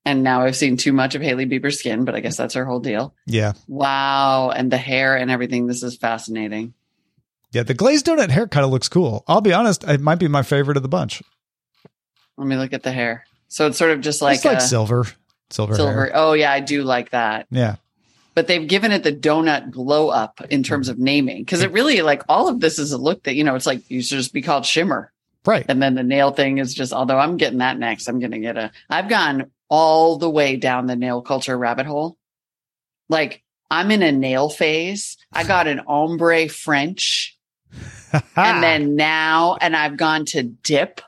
And 0.04 0.22
now 0.22 0.42
I've 0.42 0.56
seen 0.56 0.78
too 0.78 0.94
much 0.94 1.14
of 1.14 1.20
Hailey 1.20 1.44
Bieber's 1.44 1.78
skin, 1.78 2.06
but 2.06 2.14
I 2.14 2.20
guess 2.20 2.36
that's 2.36 2.54
her 2.54 2.64
whole 2.64 2.80
deal. 2.80 3.14
Yeah. 3.26 3.52
Wow. 3.66 4.48
And 4.50 4.72
the 4.72 4.78
hair 4.78 5.16
and 5.16 5.30
everything. 5.30 5.66
This 5.66 5.82
is 5.82 5.98
fascinating. 5.98 6.72
Yeah, 7.52 7.62
the 7.62 7.74
glazed 7.74 8.06
donut 8.06 8.30
hair 8.30 8.46
kind 8.46 8.64
of 8.64 8.70
looks 8.70 8.88
cool. 8.88 9.24
I'll 9.26 9.42
be 9.42 9.52
honest, 9.52 9.84
it 9.84 10.00
might 10.00 10.18
be 10.18 10.28
my 10.28 10.42
favorite 10.42 10.78
of 10.78 10.82
the 10.82 10.88
bunch. 10.88 11.22
Let 12.38 12.46
me 12.46 12.56
look 12.56 12.72
at 12.72 12.82
the 12.82 12.92
hair. 12.92 13.26
So 13.48 13.66
it's 13.66 13.76
sort 13.78 13.90
of 13.90 14.00
just 14.00 14.22
like, 14.22 14.36
it's 14.36 14.44
like 14.44 14.58
a 14.58 14.60
silver, 14.60 15.06
silver, 15.50 15.74
silver. 15.74 15.92
hair. 16.06 16.10
Oh, 16.14 16.32
yeah, 16.32 16.52
I 16.52 16.60
do 16.60 16.82
like 16.84 17.10
that. 17.10 17.46
Yeah, 17.50 17.76
But 18.34 18.46
they've 18.46 18.66
given 18.66 18.92
it 18.92 19.02
the 19.02 19.12
donut 19.12 19.70
glow 19.70 20.08
up 20.08 20.40
in 20.50 20.62
terms 20.62 20.88
of 20.88 20.98
naming 20.98 21.42
because 21.42 21.62
it 21.62 21.72
really, 21.72 22.02
like, 22.02 22.22
all 22.28 22.48
of 22.48 22.60
this 22.60 22.78
is 22.78 22.92
a 22.92 22.98
look 22.98 23.24
that, 23.24 23.34
you 23.34 23.44
know, 23.44 23.54
it's 23.54 23.66
like 23.66 23.90
you 23.90 24.02
should 24.02 24.18
just 24.18 24.32
be 24.32 24.42
called 24.42 24.64
Shimmer. 24.64 25.12
right. 25.44 25.66
And 25.68 25.82
then 25.82 25.94
the 25.94 26.02
nail 26.02 26.30
thing 26.30 26.58
is 26.58 26.74
just, 26.74 26.92
although 26.92 27.18
I'm 27.18 27.36
getting 27.36 27.58
that 27.58 27.78
next, 27.78 28.08
I'm 28.08 28.20
to 28.20 28.38
get 28.38 28.56
a, 28.56 28.70
I've 28.88 29.08
gone 29.08 29.50
all 29.68 30.16
the 30.16 30.30
way 30.30 30.56
down 30.56 30.86
the 30.86 30.96
nail 30.96 31.22
culture 31.22 31.56
rabbit 31.56 31.86
hole. 31.86 32.16
Like 33.08 33.42
I'm 33.70 33.90
in 33.90 34.02
a 34.02 34.12
nail 34.12 34.48
phase. 34.48 35.16
I 35.32 35.44
got 35.44 35.66
an 35.66 35.80
ombre 35.86 36.48
French 36.48 37.36
and 38.36 38.62
then 38.62 38.96
now, 38.96 39.56
and 39.60 39.76
I've 39.76 39.96
gone 39.96 40.24
to 40.26 40.42
dip. 40.42 41.00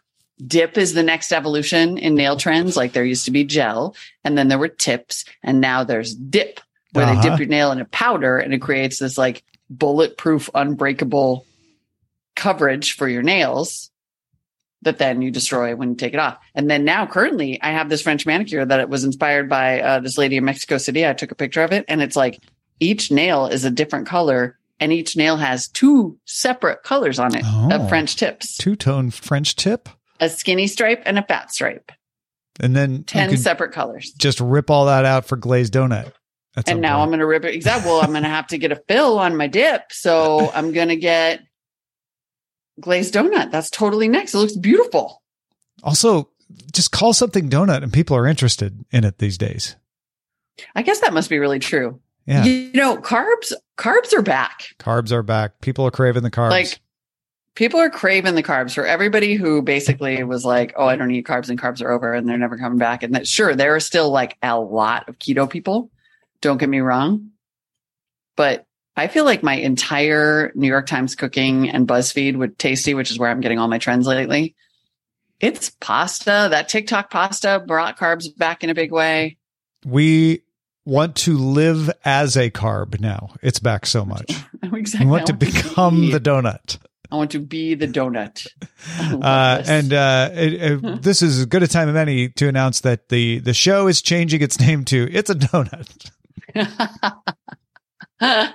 Dip 0.46 0.78
is 0.78 0.94
the 0.94 1.02
next 1.02 1.32
evolution 1.32 1.98
in 1.98 2.14
nail 2.14 2.36
trends. 2.36 2.76
Like 2.76 2.92
there 2.92 3.04
used 3.04 3.24
to 3.26 3.30
be 3.30 3.44
gel 3.44 3.94
and 4.24 4.36
then 4.38 4.48
there 4.48 4.58
were 4.58 4.68
tips 4.68 5.24
and 5.42 5.60
now 5.60 5.84
there's 5.84 6.14
dip 6.14 6.60
where 6.92 7.06
they 7.06 7.12
Uh-huh. 7.12 7.22
dip 7.30 7.38
your 7.38 7.48
nail 7.48 7.72
in 7.72 7.80
a 7.80 7.84
powder 7.84 8.38
and 8.38 8.52
it 8.54 8.60
creates 8.60 8.98
this 8.98 9.16
like 9.18 9.42
bulletproof, 9.68 10.48
unbreakable 10.54 11.44
coverage 12.36 12.92
for 12.92 13.08
your 13.08 13.22
nails 13.22 13.90
that 14.82 14.98
then 14.98 15.20
you 15.20 15.30
destroy 15.30 15.76
when 15.76 15.90
you 15.90 15.94
take 15.94 16.14
it 16.14 16.20
off. 16.20 16.38
And 16.54 16.70
then 16.70 16.84
now 16.84 17.06
currently 17.06 17.60
I 17.60 17.70
have 17.72 17.88
this 17.90 18.00
French 18.02 18.24
manicure 18.24 18.64
that 18.64 18.80
it 18.80 18.88
was 18.88 19.04
inspired 19.04 19.48
by 19.48 19.80
uh, 19.80 20.00
this 20.00 20.16
lady 20.16 20.38
in 20.38 20.44
Mexico 20.44 20.78
City. 20.78 21.06
I 21.06 21.12
took 21.12 21.30
a 21.30 21.34
picture 21.34 21.62
of 21.62 21.72
it 21.72 21.84
and 21.86 22.00
it's 22.00 22.16
like 22.16 22.42
each 22.80 23.10
nail 23.10 23.46
is 23.46 23.64
a 23.66 23.70
different 23.70 24.06
color 24.06 24.56
and 24.80 24.90
each 24.90 25.14
nail 25.16 25.36
has 25.36 25.68
two 25.68 26.16
separate 26.24 26.82
colors 26.82 27.18
on 27.18 27.34
it 27.36 27.42
Oh. 27.44 27.68
of 27.72 27.88
French 27.90 28.16
tips, 28.16 28.56
two 28.56 28.74
tone 28.74 29.10
French 29.10 29.54
tip, 29.54 29.90
a 30.20 30.28
skinny 30.28 30.66
stripe 30.66 31.02
and 31.06 31.18
a 31.18 31.22
fat 31.22 31.52
stripe, 31.52 31.90
and 32.60 32.76
then 32.76 33.04
10 33.04 33.36
separate 33.36 33.72
colors. 33.72 34.12
just 34.12 34.40
rip 34.40 34.70
all 34.70 34.86
that 34.86 35.04
out 35.04 35.24
for 35.24 35.36
glazed 35.36 35.72
donut. 35.74 36.12
At 36.56 36.66
some 36.66 36.74
and 36.74 36.80
now 36.82 37.00
I'm 37.00 37.08
going 37.08 37.20
to 37.20 37.26
rip 37.26 37.44
it. 37.44 37.54
Exactly. 37.54 37.90
Well, 37.90 38.00
I'm 38.02 38.10
going 38.10 38.24
to 38.24 38.28
have 38.28 38.48
to 38.48 38.58
get 38.58 38.72
a 38.72 38.76
fill 38.88 39.18
on 39.20 39.36
my 39.36 39.46
dip. 39.46 39.82
So 39.92 40.50
I'm 40.54 40.72
going 40.72 40.88
to 40.88 40.96
get 40.96 41.40
glazed 42.80 43.14
donut. 43.14 43.50
That's 43.50 43.70
totally 43.70 44.08
next. 44.08 44.34
It 44.34 44.38
looks 44.38 44.56
beautiful. 44.56 45.22
also 45.82 46.28
just 46.72 46.90
call 46.90 47.12
something 47.12 47.48
donut, 47.48 47.82
and 47.84 47.92
people 47.92 48.16
are 48.16 48.26
interested 48.26 48.84
in 48.90 49.04
it 49.04 49.18
these 49.18 49.38
days. 49.38 49.76
I 50.74 50.82
guess 50.82 51.00
that 51.00 51.12
must 51.12 51.30
be 51.30 51.38
really 51.38 51.60
true. 51.60 52.00
Yeah, 52.26 52.44
You 52.44 52.72
know, 52.74 52.96
carbs, 52.98 53.52
carbs 53.78 54.12
are 54.12 54.22
back. 54.22 54.74
carbs 54.78 55.10
are 55.12 55.22
back. 55.22 55.60
People 55.60 55.86
are 55.86 55.90
craving 55.90 56.22
the 56.24 56.30
carbs. 56.30 56.50
Like 56.50 56.80
people 57.54 57.80
are 57.80 57.90
craving 57.90 58.34
the 58.34 58.42
carbs 58.42 58.74
for 58.74 58.86
everybody 58.86 59.34
who 59.34 59.62
basically 59.62 60.22
was 60.24 60.44
like, 60.44 60.72
"Oh, 60.76 60.86
I 60.86 60.96
don't 60.96 61.10
eat 61.10 61.26
carbs 61.26 61.48
and 61.48 61.60
carbs 61.60 61.82
are 61.82 61.90
over 61.90 62.14
and 62.14 62.28
they're 62.28 62.38
never 62.38 62.56
coming 62.56 62.78
back." 62.78 63.02
And 63.02 63.14
that 63.14 63.26
sure, 63.26 63.54
there 63.54 63.74
are 63.74 63.80
still 63.80 64.10
like 64.10 64.36
a 64.42 64.58
lot 64.58 65.08
of 65.08 65.18
keto 65.18 65.48
people. 65.48 65.90
Don't 66.40 66.58
get 66.58 66.68
me 66.68 66.80
wrong. 66.80 67.30
But 68.36 68.66
I 68.96 69.08
feel 69.08 69.24
like 69.24 69.42
my 69.42 69.54
entire 69.54 70.52
New 70.54 70.68
York 70.68 70.86
Times 70.86 71.14
cooking 71.14 71.68
and 71.70 71.86
BuzzFeed 71.86 72.36
with 72.36 72.56
Tasty, 72.58 72.94
which 72.94 73.10
is 73.10 73.18
where 73.18 73.30
I'm 73.30 73.40
getting 73.40 73.58
all 73.58 73.68
my 73.68 73.78
trends 73.78 74.06
lately. 74.06 74.54
It's 75.40 75.70
pasta. 75.80 76.48
That 76.50 76.68
TikTok 76.68 77.10
pasta 77.10 77.62
brought 77.66 77.98
carbs 77.98 78.26
back 78.36 78.62
in 78.62 78.70
a 78.70 78.74
big 78.74 78.92
way. 78.92 79.38
we 79.86 80.42
want 80.84 81.14
to 81.14 81.36
live 81.36 81.90
as 82.04 82.36
a 82.36 82.50
carb 82.50 83.00
now. 83.00 83.34
It's 83.42 83.58
back 83.58 83.86
so 83.86 84.04
much. 84.04 84.30
exactly. 84.62 85.06
We 85.06 85.10
want 85.10 85.26
to 85.26 85.34
become 85.34 86.10
the 86.10 86.20
donut. 86.20 86.78
I 87.12 87.16
want 87.16 87.32
to 87.32 87.38
be 87.40 87.74
the 87.74 87.88
donut. 87.88 88.46
Uh, 88.88 89.62
and 89.66 89.92
uh, 89.92 90.30
it, 90.32 90.52
it- 90.54 91.02
this 91.02 91.22
is 91.22 91.38
as 91.40 91.46
good 91.46 91.62
a 91.62 91.68
time 91.68 91.88
as 91.88 91.96
any 91.96 92.28
to 92.30 92.48
announce 92.48 92.80
that 92.80 93.08
the 93.08 93.38
the 93.40 93.54
show 93.54 93.86
is 93.88 94.00
changing 94.02 94.42
its 94.42 94.58
name 94.60 94.84
to 94.86 95.08
"It's 95.12 95.30
a 95.30 95.34
Donut." 95.34 96.10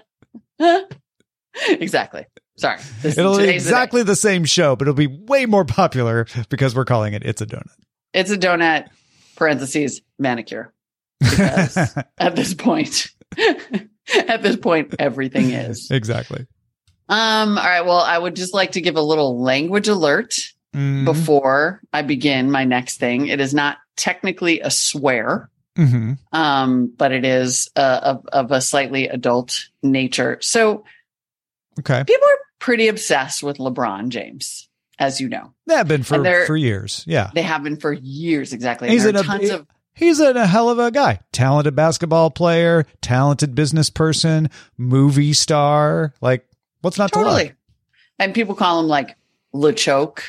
exactly. 1.69 2.25
Sorry. 2.57 2.79
This, 3.01 3.17
It'll 3.17 3.35
be 3.37 3.45
today's 3.45 3.63
the 3.65 3.69
exactly 3.69 4.03
the 4.03 4.15
same 4.15 4.45
show, 4.45 4.75
but 4.75 4.87
it'll 4.87 4.93
be 4.95 5.07
way 5.07 5.45
more 5.45 5.65
popular 5.65 6.25
because 6.49 6.75
we're 6.75 6.85
calling 6.85 7.13
it 7.13 7.23
"It's 7.25 7.41
a 7.41 7.45
Donut." 7.45 7.67
It's 8.13 8.31
a 8.31 8.37
donut, 8.37 8.87
parentheses, 9.35 10.01
manicure. 10.17 10.73
At 11.21 12.35
this 12.35 12.53
point, 12.53 13.09
at 13.37 14.41
this 14.41 14.55
point, 14.55 14.95
everything 14.99 15.49
is. 15.51 15.89
exactly. 15.91 16.47
Um, 17.09 17.57
all 17.57 17.63
right. 17.63 17.85
Well, 17.85 17.99
I 17.99 18.17
would 18.17 18.35
just 18.35 18.53
like 18.53 18.73
to 18.73 18.81
give 18.81 18.95
a 18.95 19.01
little 19.01 19.41
language 19.41 19.87
alert 19.87 20.35
Mhm. 20.75 21.05
before 21.05 21.81
I 21.93 22.01
begin 22.01 22.51
my 22.51 22.63
next 22.65 22.97
thing. 22.97 23.27
It 23.27 23.39
is 23.39 23.53
not 23.53 23.77
technically 23.95 24.59
a 24.61 24.69
swear. 24.71 25.49
Mhm. 25.77 26.17
Um, 26.31 26.93
but 26.97 27.11
it 27.11 27.25
is 27.25 27.69
uh, 27.75 27.99
of, 28.03 28.25
of 28.31 28.51
a 28.51 28.61
slightly 28.61 29.07
adult 29.09 29.65
nature. 29.83 30.37
So 30.41 30.83
Okay, 31.77 32.03
people 32.07 32.27
are 32.27 32.37
pretty 32.59 32.87
obsessed 32.87 33.43
with 33.43 33.57
LeBron 33.57 34.07
James, 34.07 34.69
as 34.99 35.19
you 35.19 35.27
know. 35.27 35.53
They 35.67 35.75
have 35.75 35.89
been 35.89 36.03
for 36.03 36.45
for 36.45 36.55
years. 36.55 37.03
Yeah, 37.05 37.29
They 37.35 37.41
have 37.41 37.61
been 37.63 37.75
for 37.75 37.91
years, 37.91 38.53
exactly. 38.53 38.89
He's 38.89 39.03
And 39.05 39.15
there 39.17 39.23
in 39.23 39.29
a- 39.29 39.37
tons 39.39 39.49
of 39.49 39.67
he's 39.93 40.21
a, 40.21 40.31
a 40.31 40.45
hell 40.47 40.69
of 40.69 40.79
a 40.79 40.91
guy. 40.91 41.19
Talented 41.33 41.75
basketball 41.75 42.31
player, 42.31 42.85
talented 43.01 43.53
business 43.53 43.89
person, 43.89 44.49
movie 44.77 45.33
star. 45.33 46.13
Like, 46.21 46.45
what's 46.85 46.97
not 46.97 47.11
to 47.11 47.19
totally. 47.19 47.35
like? 47.35 47.55
And 48.19 48.33
people 48.33 48.55
call 48.55 48.79
him 48.79 48.87
like 48.87 49.17
LeChoke 49.53 50.21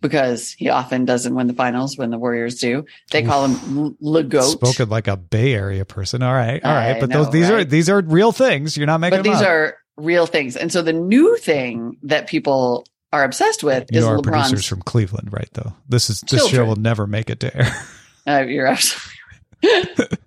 because 0.00 0.50
he 0.50 0.68
often 0.68 1.04
doesn't 1.04 1.32
win 1.34 1.46
the 1.46 1.52
finals 1.54 1.96
when 1.96 2.10
the 2.10 2.18
Warriors 2.18 2.56
do. 2.58 2.84
They 3.12 3.22
call 3.22 3.46
him 3.46 3.96
Le 4.00 4.24
Goat. 4.24 4.42
Spoken 4.42 4.88
like 4.88 5.06
a 5.06 5.16
Bay 5.16 5.54
Area 5.54 5.84
person. 5.84 6.22
All 6.22 6.32
right, 6.34 6.60
all 6.64 6.74
right. 6.74 6.96
I 6.96 7.00
But 7.00 7.10
know, 7.10 7.22
those 7.24 7.32
these 7.32 7.48
are 7.50 7.62
these 7.64 7.88
are 7.88 8.00
real 8.00 8.32
things. 8.32 8.76
You're 8.76 8.88
not 8.88 8.98
making 8.98 9.18
But 9.18 9.22
them 9.22 9.32
these 9.32 9.42
up. 9.42 9.48
are 9.48 9.76
real 9.96 10.26
things. 10.26 10.56
And 10.56 10.72
so 10.72 10.82
the 10.82 10.92
new 10.92 11.36
thing 11.36 11.96
that 12.02 12.26
people 12.26 12.84
are 13.12 13.22
obsessed 13.24 13.62
with 13.62 13.86
you 13.92 13.98
is 14.00 14.04
are 14.04 14.18
producers 14.20 14.66
from 14.66 14.80
Cleveland, 14.82 15.28
right? 15.32 15.48
Though 15.52 15.74
this 15.88 16.10
is 16.10 16.22
this 16.22 16.48
show 16.48 16.64
will 16.64 16.74
never 16.76 17.06
make 17.06 17.30
it 17.30 17.38
to 17.40 17.56
air. 17.56 17.72
Uh, 18.24 18.44
you're 18.46 18.68
absolutely 18.68 19.18
right. 19.64 20.18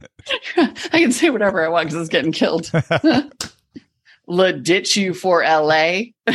I 0.91 0.99
can 0.99 1.13
say 1.13 1.29
whatever 1.29 1.63
I 1.65 1.69
want 1.69 1.87
because 1.87 2.01
it's 2.01 2.09
getting 2.09 2.33
killed. 2.33 2.69
Le 4.27 4.53
ditch 4.53 4.95
you 4.95 5.13
for 5.13 5.43
LA. 5.43 6.01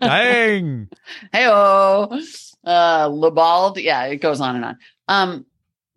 Dang. 0.00 0.88
Hey, 1.32 1.46
oh, 1.48 2.20
uh, 2.64 3.08
LeBald. 3.08 3.82
Yeah, 3.82 4.04
it 4.04 4.16
goes 4.16 4.40
on 4.40 4.56
and 4.56 4.64
on. 4.64 4.78
Um, 5.08 5.46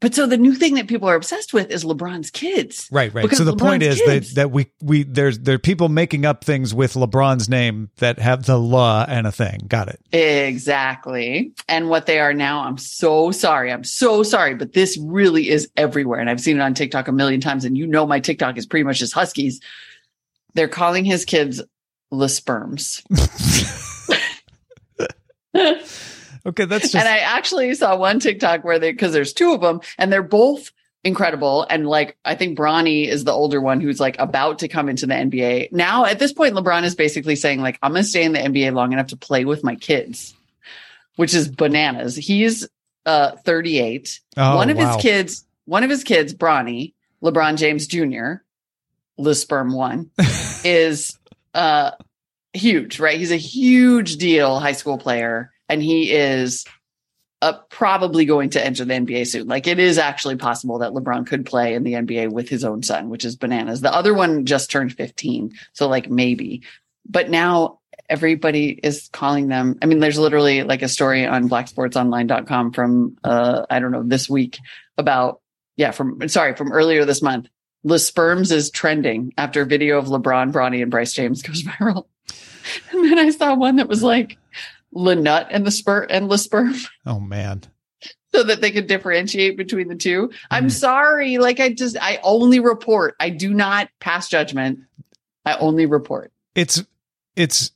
but 0.01 0.13
so 0.13 0.27
the 0.27 0.37
new 0.37 0.53
thing 0.53 0.75
that 0.75 0.87
people 0.87 1.09
are 1.09 1.15
obsessed 1.15 1.53
with 1.53 1.71
is 1.71 1.83
LeBron's 1.83 2.29
kids. 2.29 2.87
Right, 2.91 3.13
right. 3.13 3.23
Because 3.23 3.37
so 3.37 3.43
the 3.43 3.55
point 3.55 3.81
is 3.81 3.97
that 3.99 4.05
kids. 4.05 4.33
that 4.35 4.51
we 4.51 4.67
we 4.81 5.03
there's 5.03 5.39
there 5.39 5.55
are 5.55 5.59
people 5.59 5.89
making 5.89 6.25
up 6.25 6.43
things 6.43 6.73
with 6.73 6.93
LeBron's 6.93 7.47
name 7.49 7.89
that 7.97 8.19
have 8.19 8.45
the 8.45 8.59
law 8.59 9.05
and 9.07 9.25
a 9.25 9.31
thing. 9.31 9.61
Got 9.67 9.87
it. 9.87 9.99
Exactly. 10.15 11.53
And 11.67 11.89
what 11.89 12.05
they 12.05 12.19
are 12.19 12.33
now, 12.33 12.65
I'm 12.65 12.77
so 12.77 13.31
sorry. 13.31 13.71
I'm 13.71 13.83
so 13.83 14.21
sorry, 14.21 14.53
but 14.53 14.73
this 14.73 14.97
really 15.01 15.49
is 15.49 15.69
everywhere. 15.77 16.19
And 16.19 16.29
I've 16.29 16.41
seen 16.41 16.57
it 16.57 16.61
on 16.61 16.73
TikTok 16.73 17.07
a 17.07 17.13
million 17.13 17.39
times. 17.41 17.65
And 17.65 17.77
you 17.77 17.87
know, 17.87 18.05
my 18.05 18.19
TikTok 18.19 18.57
is 18.57 18.65
pretty 18.65 18.83
much 18.83 18.99
just 18.99 19.13
Huskies. 19.13 19.59
They're 20.55 20.67
calling 20.67 21.05
his 21.05 21.25
kids 21.25 21.61
Le 22.11 22.29
Sperms. 22.29 23.03
Okay, 26.45 26.65
that's 26.65 26.91
just 26.91 26.95
and 26.95 27.07
I 27.07 27.19
actually 27.19 27.73
saw 27.73 27.97
one 27.97 28.19
TikTok 28.19 28.63
where 28.63 28.77
they, 28.77 28.93
cause 28.93 29.13
there's 29.13 29.33
two 29.33 29.53
of 29.53 29.61
them 29.61 29.81
and 29.97 30.13
they're 30.13 30.21
both 30.21 30.71
incredible. 31.03 31.65
And 31.69 31.87
like, 31.87 32.17
I 32.23 32.35
think 32.35 32.57
Bronny 32.57 33.07
is 33.07 33.23
the 33.23 33.31
older 33.31 33.59
one 33.59 33.81
who's 33.81 33.99
like 33.99 34.15
about 34.19 34.59
to 34.59 34.67
come 34.67 34.87
into 34.87 35.07
the 35.07 35.15
NBA. 35.15 35.71
Now 35.71 36.05
at 36.05 36.19
this 36.19 36.33
point, 36.33 36.53
LeBron 36.53 36.83
is 36.83 36.93
basically 36.93 37.35
saying 37.35 37.61
like, 37.61 37.79
I'm 37.81 37.93
going 37.93 38.03
to 38.03 38.09
stay 38.09 38.23
in 38.23 38.33
the 38.33 38.39
NBA 38.39 38.73
long 38.73 38.93
enough 38.93 39.07
to 39.07 39.17
play 39.17 39.43
with 39.43 39.63
my 39.63 39.75
kids, 39.75 40.35
which 41.15 41.33
is 41.33 41.47
bananas. 41.47 42.15
He's 42.15 42.67
uh, 43.07 43.31
38. 43.37 44.19
Oh, 44.37 44.57
one 44.57 44.69
of 44.69 44.77
wow. 44.77 44.93
his 44.93 45.01
kids, 45.01 45.45
one 45.65 45.83
of 45.83 45.89
his 45.89 46.03
kids, 46.03 46.33
Bronny, 46.33 46.93
LeBron 47.23 47.57
James 47.57 47.87
Jr., 47.87 48.43
Lisperm 49.19 49.73
one, 49.73 50.11
is 50.63 51.17
uh 51.53 51.91
huge, 52.53 52.99
right? 52.99 53.17
He's 53.17 53.31
a 53.31 53.37
huge 53.37 54.17
deal 54.17 54.59
high 54.59 54.73
school 54.73 54.97
player, 54.97 55.51
and 55.69 55.81
he 55.81 56.11
is 56.11 56.65
uh, 57.41 57.53
probably 57.69 58.25
going 58.25 58.49
to 58.51 58.65
enter 58.65 58.85
the 58.85 58.93
NBA 58.93 59.27
soon. 59.27 59.47
Like 59.47 59.67
it 59.67 59.77
is 59.77 59.97
actually 59.97 60.37
possible 60.37 60.79
that 60.79 60.93
LeBron 60.93 61.27
could 61.27 61.45
play 61.45 61.75
in 61.75 61.83
the 61.83 61.93
NBA 61.93 62.31
with 62.31 62.49
his 62.49 62.63
own 62.63 62.81
son, 62.81 63.09
which 63.09 63.25
is 63.25 63.35
bananas. 63.35 63.81
The 63.81 63.93
other 63.93 64.13
one 64.13 64.45
just 64.45 64.71
turned 64.71 64.93
15, 64.93 65.53
so 65.73 65.87
like 65.87 66.09
maybe. 66.09 66.63
But 67.07 67.29
now 67.29 67.79
everybody 68.09 68.69
is 68.69 69.09
calling 69.11 69.47
them. 69.47 69.77
I 69.81 69.85
mean, 69.85 69.99
there's 69.99 70.17
literally 70.17 70.63
like 70.63 70.81
a 70.81 70.87
story 70.87 71.25
on 71.25 71.49
blacksportsonline.com 71.49 72.71
from 72.71 73.17
uh 73.23 73.65
I 73.69 73.79
don't 73.79 73.91
know 73.91 74.03
this 74.03 74.29
week 74.29 74.59
about 74.97 75.41
yeah 75.77 75.91
from 75.91 76.27
sorry 76.27 76.55
from 76.55 76.71
earlier 76.71 77.05
this 77.05 77.21
month. 77.21 77.47
The 77.85 77.99
sperms 77.99 78.51
is 78.51 78.69
trending 78.71 79.31
after 79.37 79.61
a 79.61 79.65
video 79.65 79.97
of 79.97 80.07
LeBron, 80.07 80.51
Bronny, 80.51 80.81
and 80.81 80.91
Bryce 80.91 81.13
James 81.13 81.41
goes 81.41 81.63
viral. 81.63 82.07
And 82.91 83.05
then 83.05 83.17
I 83.19 83.29
saw 83.29 83.55
one 83.55 83.75
that 83.77 83.87
was 83.87 84.01
like 84.03 84.37
Lenut 84.93 85.47
and 85.51 85.65
the 85.65 85.71
spur 85.71 86.01
and 86.09 86.29
the 86.29 86.37
sperm 86.37 86.73
Oh 87.05 87.19
man. 87.19 87.61
so 88.33 88.43
that 88.43 88.59
they 88.61 88.71
could 88.71 88.87
differentiate 88.87 89.55
between 89.55 89.87
the 89.87 89.95
two. 89.95 90.31
I'm 90.49 90.67
Mm. 90.67 90.71
sorry. 90.71 91.37
Like 91.37 91.59
I 91.59 91.73
just 91.73 91.95
I 92.01 92.19
only 92.23 92.59
report. 92.59 93.15
I 93.19 93.29
do 93.29 93.53
not 93.53 93.89
pass 93.99 94.29
judgment. 94.29 94.79
I 95.45 95.55
only 95.57 95.85
report. 95.85 96.31
It's 96.55 96.83
it's 97.35 97.71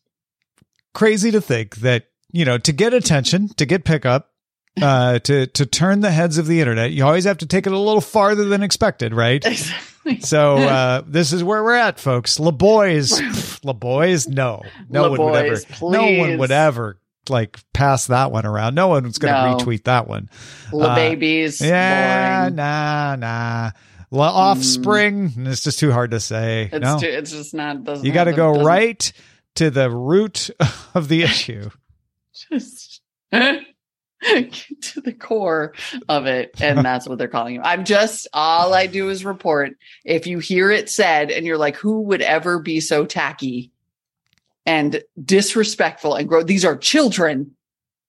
crazy 0.95 1.29
to 1.31 1.41
think 1.41 1.77
that, 1.77 2.05
you 2.31 2.45
know, 2.45 2.57
to 2.57 2.71
get 2.71 2.93
attention, 2.95 3.49
to 3.57 3.65
get 3.65 3.83
pickup, 3.85 4.31
uh 4.81 5.19
to 5.19 5.45
to 5.47 5.65
turn 5.67 5.99
the 5.99 6.11
heads 6.11 6.37
of 6.39 6.47
the 6.47 6.59
internet, 6.61 6.91
you 6.91 7.05
always 7.05 7.25
have 7.25 7.37
to 7.39 7.45
take 7.45 7.67
it 7.67 7.73
a 7.73 7.77
little 7.77 8.01
farther 8.01 8.45
than 8.45 8.63
expected, 8.63 9.13
right? 9.13 9.45
Exactly. 9.45 9.85
So 10.21 10.57
uh 10.57 11.01
this 11.07 11.31
is 11.33 11.43
where 11.43 11.63
we're 11.63 11.73
at, 11.75 11.99
folks. 11.99 12.39
La 12.39 12.51
boys. 12.51 13.19
La 13.63 13.73
boys, 13.73 14.27
no. 14.27 14.61
No 14.89 15.03
La 15.03 15.09
one 15.09 15.19
would 15.31 15.35
ever 15.35 15.49
boys, 15.55 15.81
no 15.81 16.11
one 16.19 16.37
would 16.37 16.51
ever 16.51 16.99
like 17.29 17.59
pass 17.73 18.07
that 18.07 18.31
one 18.31 18.45
around. 18.45 18.73
No 18.75 18.87
one's 18.87 19.17
gonna 19.19 19.51
No. 19.51 19.57
retweet 19.57 19.83
that 19.83 20.07
one. 20.07 20.29
La 20.73 20.87
Uh, 20.93 20.95
babies. 20.95 21.61
Yeah, 21.61 22.43
boring. 22.45 22.55
nah, 22.55 23.15
nah. 23.17 23.71
La 24.11 24.27
offspring, 24.29 25.31
it's 25.37 25.63
just 25.63 25.77
too 25.79 25.91
hard 25.91 26.11
to 26.11 26.19
say. 26.19 26.69
It's 26.73 26.81
no. 26.83 26.97
too, 26.99 27.05
it's 27.07 27.31
just 27.31 27.53
not 27.53 27.83
doesn't 27.83 28.03
you 28.05 28.11
got 28.11 28.23
to 28.23 28.31
have- 28.31 28.37
go 28.37 28.51
doesn't- 28.53 28.65
right 28.65 29.11
to 29.55 29.69
the 29.69 29.89
root 29.91 30.49
of 30.95 31.07
the 31.09 31.21
issue. 31.23 31.69
just 32.49 33.01
to 34.81 35.01
the 35.01 35.13
core 35.13 35.73
of 36.09 36.25
it 36.25 36.51
and 36.59 36.79
that's 36.85 37.07
what 37.07 37.17
they're 37.17 37.27
calling 37.27 37.55
you 37.55 37.61
i'm 37.63 37.85
just 37.85 38.27
all 38.33 38.73
i 38.73 38.85
do 38.85 39.09
is 39.09 39.23
report. 39.23 39.77
If 40.03 40.27
you 40.27 40.39
hear 40.39 40.71
it 40.71 40.89
said 40.89 41.31
and 41.31 41.45
you're 41.45 41.57
like 41.57 41.75
who 41.75 42.01
would 42.01 42.21
ever 42.21 42.59
be 42.59 42.79
so 42.79 43.05
tacky 43.05 43.71
and 44.65 45.01
disrespectful 45.23 46.15
and 46.15 46.27
grow 46.27 46.43
these 46.43 46.65
are 46.65 46.75
children 46.75 47.55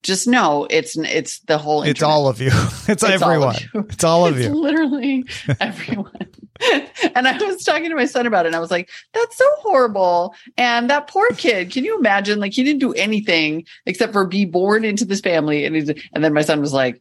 just 0.03 0.27
know 0.27 0.67
it's 0.71 0.97
it's 0.97 1.41
the 1.41 1.59
whole 1.59 1.83
It's 1.83 2.03
all 2.03 2.29
of 2.29 2.41
you. 2.41 2.51
It's, 2.89 2.89
It's 2.89 3.05
all 3.05 3.11
everyone. 3.11 3.55
you. 3.75 3.87
It's 3.91 4.05
all 4.05 4.27
of 4.27 4.37
it's 4.39 4.47
you. 4.47 4.55
literally 4.55 5.25
everyone. 5.61 6.29
and 7.15 7.27
I 7.29 7.39
was 7.39 7.63
talking 7.65 7.89
to 7.89 7.97
my 7.97 8.05
son 8.07 8.27
about 8.27 8.45
it 8.45 8.49
and 8.49 8.57
I 8.57 8.61
was 8.61 8.71
like, 8.71 8.91
that's 9.15 9.37
so 9.37 9.45
horrible. 9.61 10.35
And 10.59 10.91
that 10.91 11.09
poor 11.09 11.29
kid, 11.31 11.71
can 11.71 11.85
you 11.85 11.99
imagine? 11.99 12.39
Like 12.41 12.53
he 12.53 12.65
didn't 12.65 12.81
do 12.81 12.93
anything 12.95 13.65
except 13.87 14.13
for 14.13 14.27
be 14.27 14.45
born 14.45 14.85
into 14.85 15.05
this 15.05 15.21
family. 15.21 15.65
And 15.65 15.75
he's, 15.77 15.89
and 16.13 16.23
then 16.25 16.35
my 16.35 16.43
son 16.43 16.61
was 16.61 16.73
like, 16.73 17.01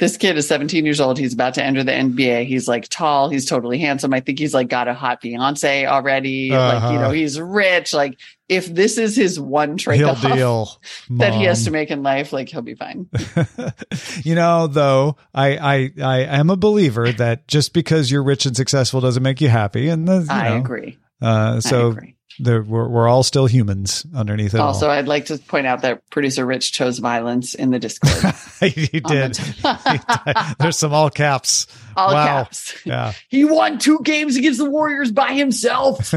this 0.00 0.16
kid 0.16 0.36
is 0.36 0.48
17 0.48 0.84
years 0.84 1.00
old. 1.00 1.18
He's 1.18 1.32
about 1.34 1.54
to 1.54 1.62
enter 1.64 1.84
the 1.84 1.92
NBA. 1.92 2.46
He's 2.46 2.66
like 2.66 2.88
tall. 2.88 3.28
He's 3.28 3.46
totally 3.46 3.78
handsome. 3.78 4.12
I 4.12 4.18
think 4.20 4.40
he's 4.40 4.52
like 4.52 4.68
got 4.68 4.88
a 4.88 4.94
hot 4.94 5.20
fiance 5.22 5.86
already. 5.86 6.50
Like, 6.50 6.82
you 6.82 6.88
Uh-huh. 6.88 7.00
know, 7.02 7.10
he's 7.12 7.38
rich. 7.38 7.92
Like 7.92 8.18
if 8.48 8.66
this 8.66 8.98
is 8.98 9.14
his 9.14 9.38
one 9.38 9.78
He'll 9.78 10.08
off 10.10 10.22
deal. 10.22 10.80
that 11.10 11.34
he 11.34 11.44
has 11.44 11.64
to 11.66 11.70
make 11.70 11.90
in 11.92 12.02
life, 12.02 12.32
like 12.32 12.48
he'll 12.48 12.62
be 12.62 12.74
fine. 12.74 13.08
you 14.24 14.34
know, 14.34 14.66
though, 14.66 15.16
I, 15.34 15.56
I 15.56 15.90
I 16.02 16.18
am 16.38 16.50
a 16.50 16.56
believer 16.56 17.12
that 17.12 17.46
just 17.46 17.72
because 17.72 18.10
you're 18.10 18.24
rich 18.24 18.46
and 18.46 18.56
successful 18.56 19.00
doesn't 19.00 19.22
make 19.22 19.40
you 19.40 19.48
happy, 19.48 19.88
and 19.88 20.08
the, 20.08 20.20
you 20.22 20.26
I 20.30 20.48
know, 20.48 20.56
agree. 20.56 20.98
Uh, 21.22 21.54
I 21.56 21.58
so 21.60 21.88
agree. 21.90 22.16
We're 22.38 22.62
we're 22.62 23.08
all 23.08 23.22
still 23.22 23.46
humans 23.46 24.06
underneath 24.14 24.54
it 24.54 24.60
Also, 24.60 24.88
I'd 24.88 25.08
like 25.08 25.26
to 25.26 25.38
point 25.38 25.66
out 25.66 25.82
that 25.82 26.08
producer 26.10 26.46
Rich 26.46 26.72
chose 26.72 26.98
violence 26.98 27.54
in 27.54 27.70
the 27.70 27.78
Discord. 27.78 28.34
he 28.60 29.00
did. 29.00 29.34
the- 29.34 30.56
There's 30.58 30.78
some 30.78 30.92
all 30.92 31.10
caps. 31.10 31.66
All 31.96 32.12
Wow. 32.14 32.44
caps. 32.44 32.74
Yeah. 32.84 33.12
He 33.28 33.44
won 33.44 33.78
two 33.78 34.00
games 34.02 34.36
against 34.36 34.58
the 34.58 34.68
Warriors 34.70 35.10
by 35.12 35.32
himself. 35.34 36.14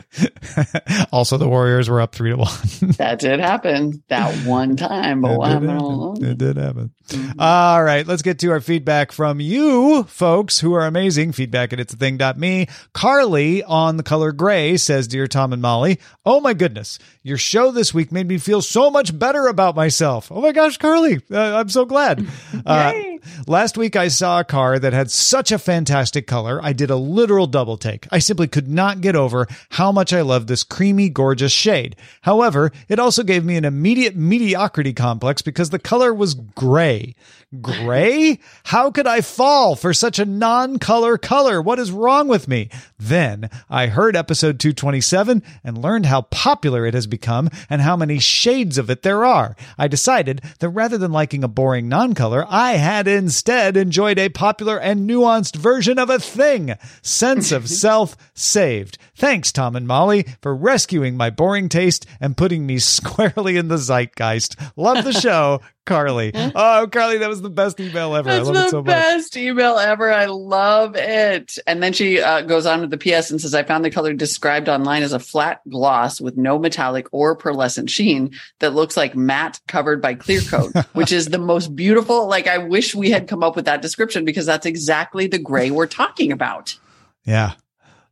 also, 1.12 1.36
the 1.36 1.48
Warriors 1.48 1.88
were 1.88 2.00
up 2.00 2.14
three 2.14 2.30
to 2.30 2.36
one. 2.36 2.48
that 2.98 3.18
did 3.20 3.40
happen 3.40 4.02
that 4.08 4.34
one 4.46 4.76
time, 4.76 5.20
but 5.20 5.32
It 5.32 5.38
what 5.38 5.46
did 5.48 5.52
happened 5.52 5.70
happen. 5.70 5.84
all 5.84 5.94
along? 5.94 6.24
It 6.24 6.38
did 6.38 6.56
happen. 6.56 6.90
Mhm. 7.08 7.34
All 7.38 7.82
right, 7.82 8.06
let's 8.06 8.22
get 8.22 8.38
to 8.40 8.50
our 8.52 8.60
feedback 8.60 9.12
from 9.12 9.40
you 9.40 10.04
folks 10.04 10.60
who 10.60 10.72
are 10.74 10.86
amazing. 10.86 11.32
Feedback 11.32 11.72
at 11.72 11.80
it's 11.80 11.92
a 11.92 11.96
thing.me. 11.96 12.68
Carly 12.94 13.62
on 13.64 13.96
the 13.96 14.02
color 14.02 14.32
gray 14.32 14.76
says, 14.76 15.08
Dear 15.08 15.26
Tom 15.26 15.52
and 15.52 15.60
Molly, 15.60 15.98
oh 16.24 16.40
my 16.40 16.54
goodness, 16.54 16.98
your 17.22 17.36
show 17.36 17.70
this 17.70 17.92
week 17.92 18.12
made 18.12 18.28
me 18.28 18.38
feel 18.38 18.62
so 18.62 18.90
much 18.90 19.16
better 19.18 19.46
about 19.48 19.74
myself. 19.76 20.30
Oh 20.32 20.40
my 20.40 20.52
gosh, 20.52 20.78
Carly, 20.78 21.20
uh, 21.30 21.56
I'm 21.58 21.68
so 21.68 21.84
glad. 21.84 22.26
Uh, 22.64 22.92
last 23.48 23.76
week 23.76 23.96
I 23.96 24.06
saw 24.08 24.38
a 24.40 24.44
car 24.44 24.78
that 24.78 24.92
had 24.92 25.10
such 25.10 25.50
a 25.50 25.58
fantastic 25.58 26.26
color. 26.28 26.60
I 26.62 26.72
did 26.72 26.90
a 26.90 26.96
literal 26.96 27.46
double 27.46 27.76
take. 27.76 28.06
I 28.12 28.18
simply 28.20 28.46
could 28.46 28.68
not 28.68 29.00
get 29.00 29.16
over 29.16 29.48
how 29.70 29.81
much 29.90 30.12
I 30.12 30.20
love 30.20 30.46
this 30.46 30.62
creamy, 30.62 31.08
gorgeous 31.08 31.50
shade. 31.50 31.96
However, 32.20 32.70
it 32.88 32.98
also 32.98 33.22
gave 33.22 33.44
me 33.44 33.56
an 33.56 33.64
immediate 33.64 34.14
mediocrity 34.14 34.92
complex 34.92 35.42
because 35.42 35.70
the 35.70 35.78
color 35.78 36.12
was 36.12 36.34
gray. 36.34 37.14
Gray? 37.60 38.38
How 38.64 38.90
could 38.90 39.06
I 39.06 39.20
fall 39.20 39.76
for 39.76 39.92
such 39.92 40.18
a 40.18 40.24
non-color 40.24 41.18
color? 41.18 41.60
What 41.60 41.78
is 41.78 41.90
wrong 41.90 42.28
with 42.28 42.48
me? 42.48 42.70
Then 42.98 43.50
I 43.68 43.88
heard 43.88 44.16
episode 44.16 44.58
227 44.60 45.42
and 45.62 45.76
learned 45.76 46.06
how 46.06 46.22
popular 46.22 46.86
it 46.86 46.94
has 46.94 47.06
become 47.06 47.50
and 47.68 47.82
how 47.82 47.96
many 47.96 48.18
shades 48.18 48.78
of 48.78 48.88
it 48.88 49.02
there 49.02 49.24
are. 49.24 49.54
I 49.76 49.88
decided 49.88 50.40
that 50.60 50.68
rather 50.70 50.96
than 50.96 51.12
liking 51.12 51.44
a 51.44 51.48
boring 51.48 51.88
non-color, 51.88 52.46
I 52.48 52.72
had 52.72 53.08
instead 53.08 53.76
enjoyed 53.76 54.18
a 54.18 54.28
popular 54.28 54.78
and 54.78 55.08
nuanced 55.08 55.56
version 55.56 55.98
of 55.98 56.08
a 56.08 56.18
thing. 56.18 56.74
Sense 57.02 57.52
of 57.52 57.68
self 57.82 58.16
saved. 58.34 58.96
Thanks, 59.14 59.52
Tom 59.52 59.71
and 59.76 59.86
Molly, 59.86 60.26
for 60.40 60.54
rescuing 60.54 61.16
my 61.16 61.30
boring 61.30 61.68
taste 61.68 62.06
and 62.20 62.36
putting 62.36 62.66
me 62.66 62.78
squarely 62.80 63.56
in 63.56 63.68
the 63.68 63.78
zeitgeist. 63.78 64.56
Love 64.76 65.04
the 65.04 65.12
show. 65.12 65.60
Carly. 65.84 66.30
Oh, 66.34 66.88
Carly, 66.92 67.18
that 67.18 67.28
was 67.28 67.42
the 67.42 67.50
best 67.50 67.80
email 67.80 68.14
ever. 68.14 68.30
I 68.30 68.34
That's 68.34 68.46
love 68.46 68.54
the 68.54 68.66
it 68.66 68.70
so 68.70 68.76
much. 68.82 68.86
best 68.86 69.36
email 69.36 69.78
ever. 69.78 70.12
I 70.12 70.26
love 70.26 70.94
it. 70.94 71.58
And 71.66 71.82
then 71.82 71.92
she 71.92 72.20
uh, 72.20 72.42
goes 72.42 72.66
on 72.66 72.82
with 72.82 72.90
the 72.90 72.98
PS 72.98 73.32
and 73.32 73.40
says, 73.40 73.52
I 73.52 73.64
found 73.64 73.84
the 73.84 73.90
color 73.90 74.12
described 74.12 74.68
online 74.68 75.02
as 75.02 75.12
a 75.12 75.18
flat 75.18 75.60
gloss 75.68 76.20
with 76.20 76.36
no 76.36 76.56
metallic 76.56 77.08
or 77.10 77.36
pearlescent 77.36 77.90
sheen 77.90 78.30
that 78.60 78.74
looks 78.74 78.96
like 78.96 79.16
matte 79.16 79.60
covered 79.66 80.00
by 80.00 80.14
clear 80.14 80.40
coat, 80.42 80.72
which 80.92 81.10
is 81.10 81.26
the 81.26 81.38
most 81.38 81.74
beautiful. 81.74 82.28
Like, 82.28 82.46
I 82.46 82.58
wish 82.58 82.94
we 82.94 83.10
had 83.10 83.26
come 83.26 83.42
up 83.42 83.56
with 83.56 83.64
that 83.64 83.82
description 83.82 84.24
because 84.24 84.46
that's 84.46 84.66
exactly 84.66 85.26
the 85.26 85.38
gray 85.40 85.72
we're 85.72 85.88
talking 85.88 86.30
about. 86.30 86.78
Yeah. 87.24 87.54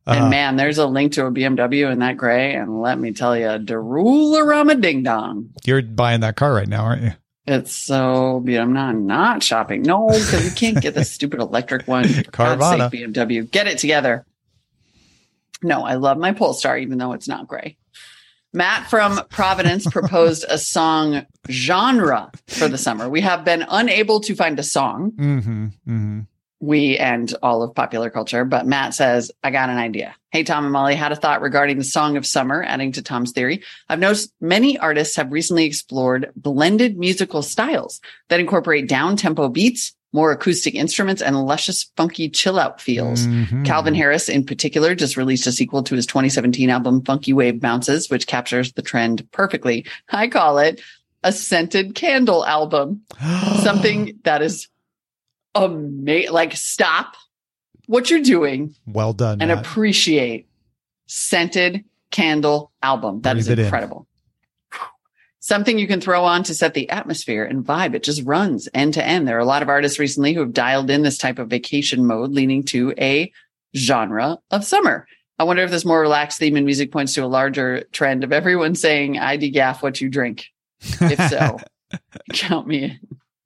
And 0.07 0.25
Uh, 0.25 0.29
man, 0.29 0.55
there's 0.55 0.77
a 0.79 0.87
link 0.87 1.13
to 1.13 1.25
a 1.27 1.31
BMW 1.31 1.91
in 1.91 1.99
that 1.99 2.17
gray. 2.17 2.53
And 2.55 2.81
let 2.81 2.97
me 2.99 3.13
tell 3.13 3.37
you, 3.37 3.45
Darula 3.59 4.79
Ding 4.81 5.03
Dong. 5.03 5.49
you're 5.65 5.81
buying 5.81 6.21
that 6.21 6.35
car 6.35 6.53
right 6.53 6.67
now, 6.67 6.83
aren't 6.85 7.03
you? 7.03 7.11
It's 7.47 7.75
so 7.75 8.39
beautiful. 8.43 8.67
I'm 8.69 8.73
not 8.73 8.95
not 8.95 9.43
shopping. 9.43 9.81
No, 9.81 10.07
because 10.07 10.43
we 10.43 10.51
can't 10.51 10.79
get 10.81 10.93
the 10.93 11.03
stupid 11.15 11.39
electric 11.39 11.87
one. 11.87 12.05
Carvana. 12.05 12.89
sake, 12.91 13.01
BMW, 13.13 13.49
get 13.49 13.67
it 13.67 13.77
together. 13.79 14.25
No, 15.63 15.83
I 15.83 15.95
love 15.95 16.17
my 16.17 16.31
Polestar, 16.33 16.77
even 16.77 16.97
though 16.97 17.13
it's 17.13 17.27
not 17.27 17.47
gray. 17.47 17.77
Matt 18.53 18.89
from 18.89 19.21
Providence 19.29 19.85
proposed 19.89 20.45
a 20.49 20.57
song 20.57 21.25
genre 21.49 22.31
for 22.47 22.67
the 22.67 22.77
summer. 22.77 23.07
We 23.09 23.21
have 23.21 23.45
been 23.45 23.63
unable 23.69 24.19
to 24.21 24.35
find 24.35 24.59
a 24.59 24.63
song, 24.63 25.11
Mm-hmm. 25.11 25.65
Mm-hmm. 25.87 26.19
We 26.61 26.97
and 26.97 27.33
all 27.41 27.63
of 27.63 27.73
popular 27.75 28.09
culture, 28.09 28.45
but 28.45 28.67
Matt 28.67 28.93
says, 28.93 29.31
I 29.43 29.49
got 29.49 29.69
an 29.69 29.77
idea. 29.77 30.15
Hey, 30.29 30.43
Tom 30.43 30.63
and 30.63 30.71
Molly 30.71 30.95
had 30.95 31.11
a 31.11 31.15
thought 31.15 31.41
regarding 31.41 31.77
the 31.77 31.83
song 31.83 32.15
of 32.17 32.25
summer, 32.25 32.63
adding 32.63 32.91
to 32.93 33.01
Tom's 33.01 33.31
theory. 33.31 33.63
I've 33.89 33.99
noticed 33.99 34.31
many 34.39 34.77
artists 34.77 35.15
have 35.15 35.31
recently 35.31 35.65
explored 35.65 36.31
blended 36.35 36.97
musical 36.97 37.41
styles 37.41 37.99
that 38.29 38.39
incorporate 38.39 38.87
down 38.87 39.17
tempo 39.17 39.49
beats, 39.49 39.93
more 40.13 40.31
acoustic 40.31 40.75
instruments, 40.75 41.21
and 41.21 41.45
luscious, 41.45 41.89
funky 41.97 42.29
chill 42.29 42.59
out 42.59 42.79
feels. 42.79 43.25
Mhm. 43.25 43.65
Calvin 43.65 43.95
Harris, 43.95 44.29
in 44.29 44.45
particular, 44.45 44.93
just 44.93 45.17
released 45.17 45.47
a 45.47 45.51
sequel 45.51 45.83
to 45.83 45.95
his 45.95 46.05
2017 46.05 46.69
album, 46.69 47.01
Funky 47.03 47.33
Wave 47.33 47.59
Bounces, 47.59 48.09
which 48.09 48.27
captures 48.27 48.71
the 48.73 48.81
trend 48.81 49.25
perfectly. 49.31 49.85
I 50.09 50.27
call 50.27 50.59
it 50.59 50.79
a 51.23 51.31
scented 51.31 51.95
candle 51.95 52.45
album. 52.45 53.01
Something 53.63 54.19
that 54.23 54.41
is 54.41 54.67
amazing. 55.55 56.31
Like, 56.31 56.55
stop 56.55 57.15
what 57.87 58.09
you're 58.09 58.21
doing 58.21 58.75
well 58.85 59.13
done. 59.13 59.41
and 59.41 59.49
Matt. 59.49 59.65
appreciate 59.65 60.47
scented 61.07 61.83
candle 62.09 62.71
album. 62.81 63.21
That 63.21 63.37
is 63.37 63.47
Breathe 63.47 63.59
in. 63.59 63.65
incredible. 63.65 64.07
Something 65.43 65.79
you 65.79 65.87
can 65.87 65.99
throw 65.99 66.23
on 66.23 66.43
to 66.43 66.53
set 66.53 66.75
the 66.75 66.87
atmosphere 66.91 67.43
and 67.43 67.65
vibe. 67.65 67.95
It 67.95 68.03
just 68.03 68.23
runs 68.25 68.69
end 68.75 68.93
to 68.93 69.03
end. 69.05 69.27
There 69.27 69.35
are 69.37 69.39
a 69.39 69.45
lot 69.45 69.63
of 69.63 69.69
artists 69.69 69.97
recently 69.97 70.33
who 70.33 70.39
have 70.41 70.53
dialed 70.53 70.91
in 70.91 71.01
this 71.01 71.17
type 71.17 71.39
of 71.39 71.49
vacation 71.49 72.05
mode, 72.05 72.31
leaning 72.31 72.61
to 72.65 72.93
a 72.99 73.31
genre 73.75 74.37
of 74.51 74.63
summer. 74.63 75.07
I 75.39 75.43
wonder 75.43 75.63
if 75.63 75.71
this 75.71 75.83
more 75.83 75.99
relaxed 75.99 76.37
theme 76.37 76.55
in 76.57 76.65
music 76.65 76.91
points 76.91 77.15
to 77.15 77.21
a 77.21 77.25
larger 77.25 77.85
trend 77.91 78.23
of 78.23 78.31
everyone 78.31 78.75
saying, 78.75 79.17
I 79.17 79.39
degaff 79.39 79.81
what 79.81 79.99
you 79.99 80.09
drink. 80.09 80.45
If 80.81 81.29
so, 81.31 81.57
count 82.33 82.67
me 82.67 82.99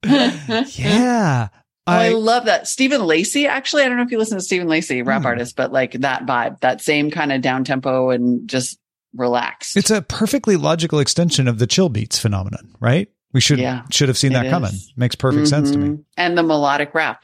in. 0.03 0.65
yeah. 0.75 1.47
Oh, 1.87 1.91
I, 1.91 2.05
I, 2.07 2.09
love 2.13 2.45
that. 2.45 2.67
Stephen 2.67 3.01
Lacey, 3.05 3.45
actually, 3.47 3.83
I 3.83 3.87
don't 3.87 3.97
know 3.97 4.03
if 4.03 4.11
you 4.11 4.17
listen 4.17 4.37
to 4.37 4.43
Stephen 4.43 4.67
Lacey, 4.67 5.01
rap 5.03 5.21
Hmm. 5.21 5.27
artist, 5.27 5.55
but 5.55 5.71
like 5.71 5.91
that 5.93 6.25
vibe, 6.25 6.59
that 6.61 6.81
same 6.81 7.11
kind 7.11 7.31
of 7.31 7.41
down 7.41 7.63
tempo 7.63 8.09
and 8.09 8.47
just 8.49 8.79
relaxed. 9.15 9.77
it's 9.77 9.91
a 9.91 10.01
perfectly 10.01 10.55
logical 10.57 10.99
extension 10.99 11.47
of 11.47 11.57
the 11.59 11.67
chill 11.67 11.87
beats 11.89 12.17
phenomenon, 12.19 12.75
right? 12.79 13.07
We 13.33 13.39
should 13.41 13.59
Yeah, 13.59 13.83
should 13.91 14.07
have 14.09 14.17
seen 14.17 14.33
that 14.33 14.49
coming. 14.49 14.71
is. 14.71 14.91
Makes 14.97 15.15
perfect 15.15 15.47
sense 15.47 15.71
to 15.71 15.77
me. 15.77 15.89
Mhm. 15.89 16.03
And 16.17 16.37
the 16.37 16.43
melodic 16.43 16.93
rap. 16.95 17.23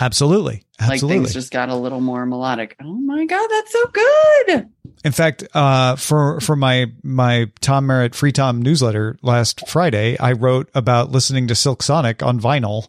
Absolutely. 0.00 0.64
Like 0.80 0.92
Absolutely. 0.92 1.18
things 1.24 1.34
just 1.34 1.52
got 1.52 1.68
a 1.68 1.74
little 1.76 2.00
more 2.00 2.24
melodic. 2.24 2.76
Oh 2.82 2.94
my 2.94 3.26
God, 3.26 3.46
that's 3.50 3.72
so 3.72 3.84
good. 3.92 4.68
In 5.04 5.12
fact, 5.12 5.44
uh, 5.54 5.96
for 5.96 6.40
for 6.40 6.56
my 6.56 6.86
my 7.02 7.50
Tom 7.60 7.86
Merritt 7.86 8.14
Free 8.14 8.32
Tom 8.32 8.62
newsletter 8.62 9.18
last 9.22 9.68
Friday, 9.68 10.16
I 10.18 10.32
wrote 10.32 10.70
about 10.74 11.10
listening 11.10 11.48
to 11.48 11.54
Silk 11.54 11.82
Sonic 11.82 12.22
on 12.22 12.40
vinyl, 12.40 12.86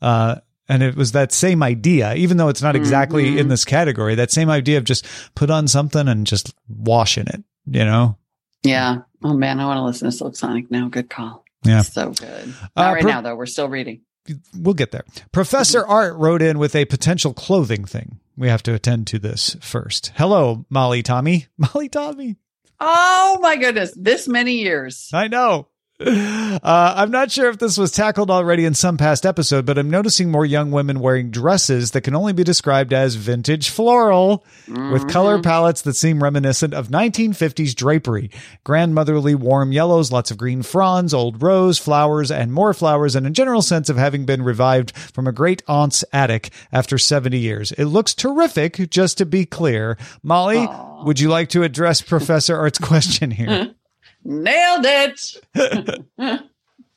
uh, 0.00 0.36
and 0.68 0.82
it 0.82 0.94
was 0.96 1.12
that 1.12 1.32
same 1.32 1.62
idea. 1.62 2.14
Even 2.14 2.36
though 2.36 2.48
it's 2.48 2.62
not 2.62 2.76
exactly 2.76 3.24
Mhm. 3.32 3.38
in 3.38 3.48
this 3.48 3.64
category, 3.64 4.14
that 4.14 4.30
same 4.30 4.48
idea 4.50 4.78
of 4.78 4.84
just 4.84 5.06
put 5.34 5.50
on 5.50 5.68
something 5.68 6.08
and 6.08 6.26
just 6.26 6.54
wash 6.68 7.18
in 7.18 7.26
it. 7.28 7.42
You 7.66 7.84
know, 7.84 8.16
Yeah. 8.62 8.98
Oh 9.24 9.34
man, 9.34 9.60
I 9.60 9.66
want 9.66 9.78
to 9.78 9.82
listen 9.84 10.10
to 10.10 10.12
Silk 10.16 10.34
Sonic 10.36 10.70
now. 10.70 10.88
Good 10.88 11.08
call. 11.10 11.44
Yeah. 11.64 11.82
So 11.82 12.10
good. 12.10 12.54
Uh, 12.76 12.92
right 12.94 13.02
pro- 13.02 13.10
now, 13.10 13.20
though. 13.20 13.36
We're 13.36 13.46
still 13.46 13.68
reading. 13.68 14.00
we'll 14.56 14.74
get 14.74 14.92
there. 14.92 15.04
Professor 15.32 15.84
Art 15.84 16.14
wrote 16.14 16.42
in 16.42 16.58
with 16.58 16.76
a 16.76 16.84
potential 16.84 17.32
clothing 17.34 17.84
thing. 17.84 18.18
We 18.36 18.48
have 18.48 18.62
to 18.64 18.74
attend 18.74 19.08
to 19.08 19.18
this 19.18 19.56
first. 19.60 20.12
Hello, 20.16 20.64
Molly 20.70 21.02
Tommy. 21.02 21.46
Molly 21.58 21.88
Tommy. 21.88 22.36
Oh 22.80 23.38
my 23.40 23.56
goodness. 23.56 23.92
This 23.96 24.26
many 24.28 24.54
years. 24.58 25.08
I 25.12 25.28
know. 25.28 25.68
Uh, 26.06 26.94
I'm 26.96 27.10
not 27.10 27.30
sure 27.30 27.48
if 27.48 27.58
this 27.58 27.78
was 27.78 27.90
tackled 27.90 28.30
already 28.30 28.64
in 28.64 28.74
some 28.74 28.96
past 28.96 29.24
episode, 29.24 29.66
but 29.66 29.78
I'm 29.78 29.90
noticing 29.90 30.30
more 30.30 30.44
young 30.44 30.70
women 30.70 31.00
wearing 31.00 31.30
dresses 31.30 31.92
that 31.92 32.02
can 32.02 32.14
only 32.14 32.32
be 32.32 32.44
described 32.44 32.92
as 32.92 33.14
vintage 33.14 33.70
floral 33.70 34.44
with 34.68 35.08
color 35.08 35.40
palettes 35.40 35.82
that 35.82 35.94
seem 35.94 36.22
reminiscent 36.22 36.74
of 36.74 36.88
1950s 36.88 37.74
drapery. 37.74 38.30
Grandmotherly 38.64 39.34
warm 39.34 39.72
yellows, 39.72 40.12
lots 40.12 40.30
of 40.30 40.38
green 40.38 40.62
fronds, 40.62 41.14
old 41.14 41.42
rose, 41.42 41.78
flowers, 41.78 42.30
and 42.30 42.52
more 42.52 42.74
flowers, 42.74 43.16
and 43.16 43.26
a 43.26 43.30
general 43.30 43.62
sense 43.62 43.88
of 43.88 43.96
having 43.96 44.24
been 44.24 44.42
revived 44.42 44.96
from 44.96 45.26
a 45.26 45.32
great 45.32 45.62
aunt's 45.68 46.04
attic 46.12 46.50
after 46.72 46.98
70 46.98 47.38
years. 47.38 47.72
It 47.72 47.86
looks 47.86 48.14
terrific, 48.14 48.90
just 48.90 49.18
to 49.18 49.26
be 49.26 49.46
clear. 49.46 49.96
Molly, 50.22 50.58
Aw. 50.58 51.04
would 51.04 51.20
you 51.20 51.28
like 51.28 51.48
to 51.50 51.62
address 51.62 52.00
Professor 52.12 52.56
Art's 52.56 52.78
question 52.78 53.30
here? 53.30 53.74
Nailed 54.24 54.84
it. 54.84 56.42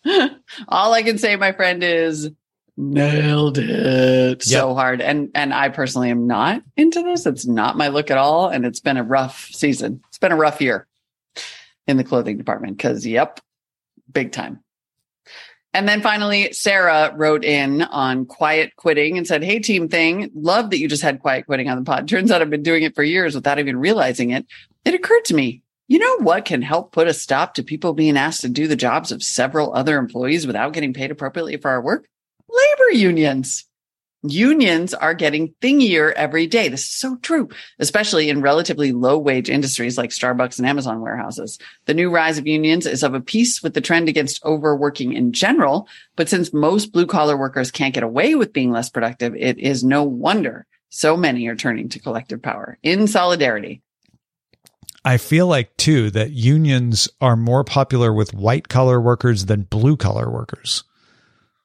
All 0.68 0.94
I 0.94 1.04
can 1.04 1.18
say, 1.18 1.36
my 1.36 1.52
friend, 1.52 1.84
is 1.84 2.30
nailed 2.78 3.58
it 3.58 4.44
so 4.44 4.74
hard. 4.76 5.02
And 5.02 5.32
and 5.34 5.54
I 5.54 5.70
personally 5.70 6.10
am 6.10 6.28
not 6.28 6.62
into 6.76 7.02
this. 7.02 7.26
It's 7.26 7.48
not 7.48 7.78
my 7.78 7.88
look 7.88 8.12
at 8.12 8.18
all. 8.18 8.50
And 8.50 8.66
it's 8.66 8.80
been 8.80 8.98
a 8.98 9.04
rough 9.04 9.50
season. 9.52 10.02
It's 10.10 10.18
been 10.18 10.32
a 10.32 10.38
rough 10.38 10.62
year 10.62 10.88
in 11.88 11.98
the 11.98 12.04
clothing 12.04 12.38
department 12.38 12.78
because 12.78 13.06
yep, 13.06 13.40
big 14.12 14.32
time. 14.32 14.62
And 15.74 15.90
then 15.90 16.02
finally, 16.02 16.54
Sarah 16.54 17.14
wrote 17.14 17.44
in 17.44 17.82
on 17.82 18.26
quiet 18.26 18.78
quitting 18.78 19.18
and 19.18 19.28
said, 19.28 19.44
Hey, 19.44 19.60
team 19.60 19.90
thing, 19.90 20.32
love 20.34 20.70
that 20.70 20.80
you 20.80 20.88
just 20.88 21.04
had 21.04 21.20
quiet 21.20 21.48
quitting 21.48 21.68
on 21.68 21.78
the 21.78 21.84
pod. 21.84 22.08
Turns 22.08 22.32
out 22.32 22.42
I've 22.42 22.50
been 22.50 22.64
doing 22.64 22.84
it 22.84 22.96
for 22.96 23.04
years 23.04 23.36
without 23.36 23.60
even 23.60 23.78
realizing 23.78 24.30
it. 24.30 24.46
It 24.86 24.94
occurred 24.94 25.26
to 25.26 25.34
me, 25.34 25.64
you 25.88 26.00
know 26.00 26.18
what 26.18 26.46
can 26.46 26.62
help 26.62 26.92
put 26.92 27.08
a 27.08 27.14
stop 27.14 27.54
to 27.54 27.64
people 27.64 27.94
being 27.94 28.18
asked 28.18 28.42
to 28.42 28.50
do 28.50 28.68
the 28.68 28.76
jobs 28.76 29.12
of 29.12 29.22
several 29.22 29.74
other 29.74 29.98
employees 29.98 30.48
without 30.48 30.74
getting 30.74 30.94
paid 30.94 31.12
appropriately 31.12 31.58
for 31.58 31.70
our 31.70 31.82
work? 31.82 32.08
Labor 32.50 32.92
unions. 32.94 33.66
Unions 34.24 34.96
are 34.96 35.14
getting 35.14 35.54
thingier 35.62 36.12
every 36.14 36.48
day. 36.48 36.68
This 36.68 36.82
is 36.82 36.90
so 36.90 37.18
true, 37.18 37.50
especially 37.78 38.30
in 38.30 38.42
relatively 38.42 38.92
low 38.92 39.20
wage 39.20 39.50
industries 39.52 39.98
like 39.98 40.10
Starbucks 40.10 40.58
and 40.58 40.68
Amazon 40.68 41.02
warehouses. 41.02 41.60
The 41.86 41.94
new 41.94 42.10
rise 42.10 42.40
of 42.40 42.48
unions 42.48 42.88
is 42.88 43.04
of 43.04 43.14
a 43.14 43.22
piece 43.22 43.62
with 43.62 43.76
the 43.76 43.82
trend 43.82 44.10
against 44.10 44.44
overworking 44.44 45.14
in 45.14 45.32
general. 45.32 45.88
But 46.16 46.30
since 46.30 46.52
most 46.54 46.92
blue 46.92 47.06
collar 47.06 47.38
workers 47.38 47.70
can't 47.70 47.94
get 47.94 48.02
away 48.02 48.34
with 48.34 48.54
being 48.54 48.72
less 48.72 48.90
productive, 48.90 49.36
it 49.36 49.60
is 49.60 49.84
no 49.84 50.04
wonder 50.04 50.66
so 50.90 51.16
many 51.16 51.46
are 51.48 51.56
turning 51.56 51.90
to 51.90 52.00
collective 52.00 52.42
power 52.42 52.80
in 52.82 53.06
solidarity. 53.06 53.82
I 55.06 55.18
feel 55.18 55.48
like 55.48 55.78
too 55.78 56.10
that 56.12 56.32
unions 56.32 57.08
are 57.22 57.36
more 57.38 57.64
popular 57.64 58.12
with 58.12 58.34
white 58.34 58.68
collar 58.68 59.00
workers 59.00 59.46
than 59.46 59.62
blue 59.64 59.96
collar 59.96 60.30
workers. 60.30 60.84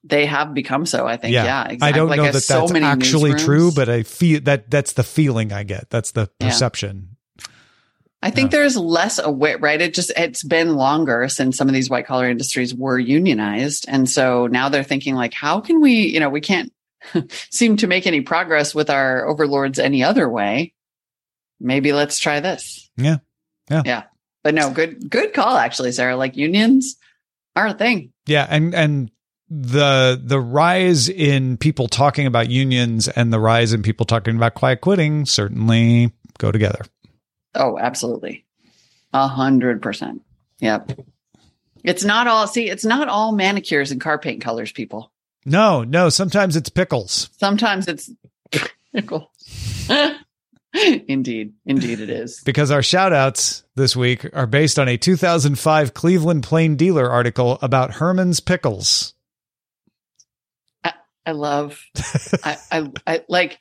They 0.05 0.27
have 0.27 0.55
become 0.55 0.87
so, 0.87 1.07
I 1.07 1.17
think. 1.17 1.33
Yeah, 1.35 1.65
exactly. 1.65 1.89
I 1.89 1.93
don't 1.93 2.09
Like, 2.09 2.19
know 2.19 2.31
that 2.33 2.41
so 2.41 2.61
that's 2.61 2.73
many 2.73 2.85
actually 2.87 3.33
newsrooms. 3.33 3.45
true, 3.45 3.73
but 3.73 3.89
I 3.89 4.03
feel 4.03 4.41
that 4.43 4.71
that's 4.71 4.93
the 4.93 5.03
feeling 5.03 5.53
I 5.53 5.63
get. 5.63 5.91
That's 5.91 6.13
the 6.13 6.31
Yeah. 6.41 6.49
perception. 6.49 7.17
I 8.23 8.31
think 8.31 8.51
there's 8.51 8.77
less 8.77 9.19
aware, 9.19 9.57
right? 9.57 9.81
It 9.81 9.95
just, 9.95 10.13
it's 10.15 10.43
been 10.43 10.77
longer 10.77 11.27
since 11.31 11.57
some 11.57 11.69
of 11.69 11.75
these 11.75 11.89
white 11.89 12.07
collar 12.07 12.29
industries 12.29 12.75
were 12.75 12.99
unionized. 12.99 13.87
And 13.89 14.09
so 14.09 14.47
now 14.47 14.69
they're 14.69 14.85
thinking 14.85 15.15
like, 15.15 15.33
how 15.33 15.61
can 15.61 15.81
we, 15.81 15.93
you 16.09 16.21
know, 16.21 16.29
we 16.29 16.43
can't 16.43 16.71
seem 17.51 17.79
to 17.79 17.87
make 17.87 18.07
any 18.07 18.21
progress 18.21 18.75
with 18.75 18.91
our 18.91 19.27
overlords 19.27 19.79
any 19.79 20.05
other 20.05 20.29
way. 20.29 20.75
Maybe 21.61 21.93
let's 21.95 22.19
try 22.19 22.41
this. 22.41 22.91
Yeah. 22.99 23.19
Yeah. 23.71 23.83
Yeah. 23.85 24.03
But 24.43 24.55
no, 24.55 24.71
good, 24.71 25.11
good 25.11 25.35
call 25.35 25.57
actually, 25.57 25.93
Sarah. 25.93 26.17
Like 26.17 26.37
unions 26.37 26.97
are 27.57 27.69
a 27.69 27.75
thing. 27.75 28.13
Yeah, 28.27 28.47
and 28.49 28.75
and 28.75 29.11
the 29.49 30.21
the 30.23 30.41
rise 30.41 31.09
in 31.09 31.57
people 31.57 31.89
talking 31.89 32.27
about 32.27 32.49
unions 32.49 33.09
and 33.09 33.33
the 33.33 33.41
rise 33.41 33.73
in 33.73 33.83
people 33.83 34.07
talking 34.07 34.37
about 34.37 34.55
quiet 34.55 34.81
quitting 34.81 35.27
certainly 35.27 36.13
go 36.39 36.53
together. 36.53 36.85
Oh, 37.55 37.79
absolutely. 37.79 38.47
A 39.13 39.27
hundred 39.27 39.83
percent. 39.83 40.23
Yep. 40.61 41.01
It's 41.83 42.05
not 42.05 42.27
all, 42.27 42.47
see, 42.47 42.69
it's 42.69 42.85
not 42.85 43.09
all 43.09 43.33
manicures 43.33 43.91
and 43.91 44.01
car 44.01 44.19
paint 44.19 44.43
colors, 44.43 44.71
people. 44.71 45.11
No, 45.47 45.83
no, 45.83 46.11
sometimes 46.11 46.57
it's 46.57 46.69
pickles. 46.69 47.31
Sometimes 47.39 47.89
it's 47.89 48.11
pickle. 48.95 49.33
indeed. 51.09 51.55
Indeed 51.67 52.01
it 52.01 52.11
is. 52.11 52.43
Because 52.45 52.71
our 52.71 52.83
shout 52.83 53.13
outs 53.13 53.65
this 53.75 53.97
week 53.97 54.27
are 54.35 54.47
based 54.47 54.79
on 54.79 54.89
a 54.89 54.97
2005 54.97 55.95
Cleveland 55.95 56.43
Plain 56.43 56.77
Dealer 56.77 57.09
article 57.11 57.59
about 57.63 57.95
Herman's 57.95 58.41
Pickles. 58.41 59.15
I 61.27 61.33
love, 61.33 61.85
I, 62.43 62.57
I, 62.73 62.91
I 63.07 63.21
like, 63.29 63.59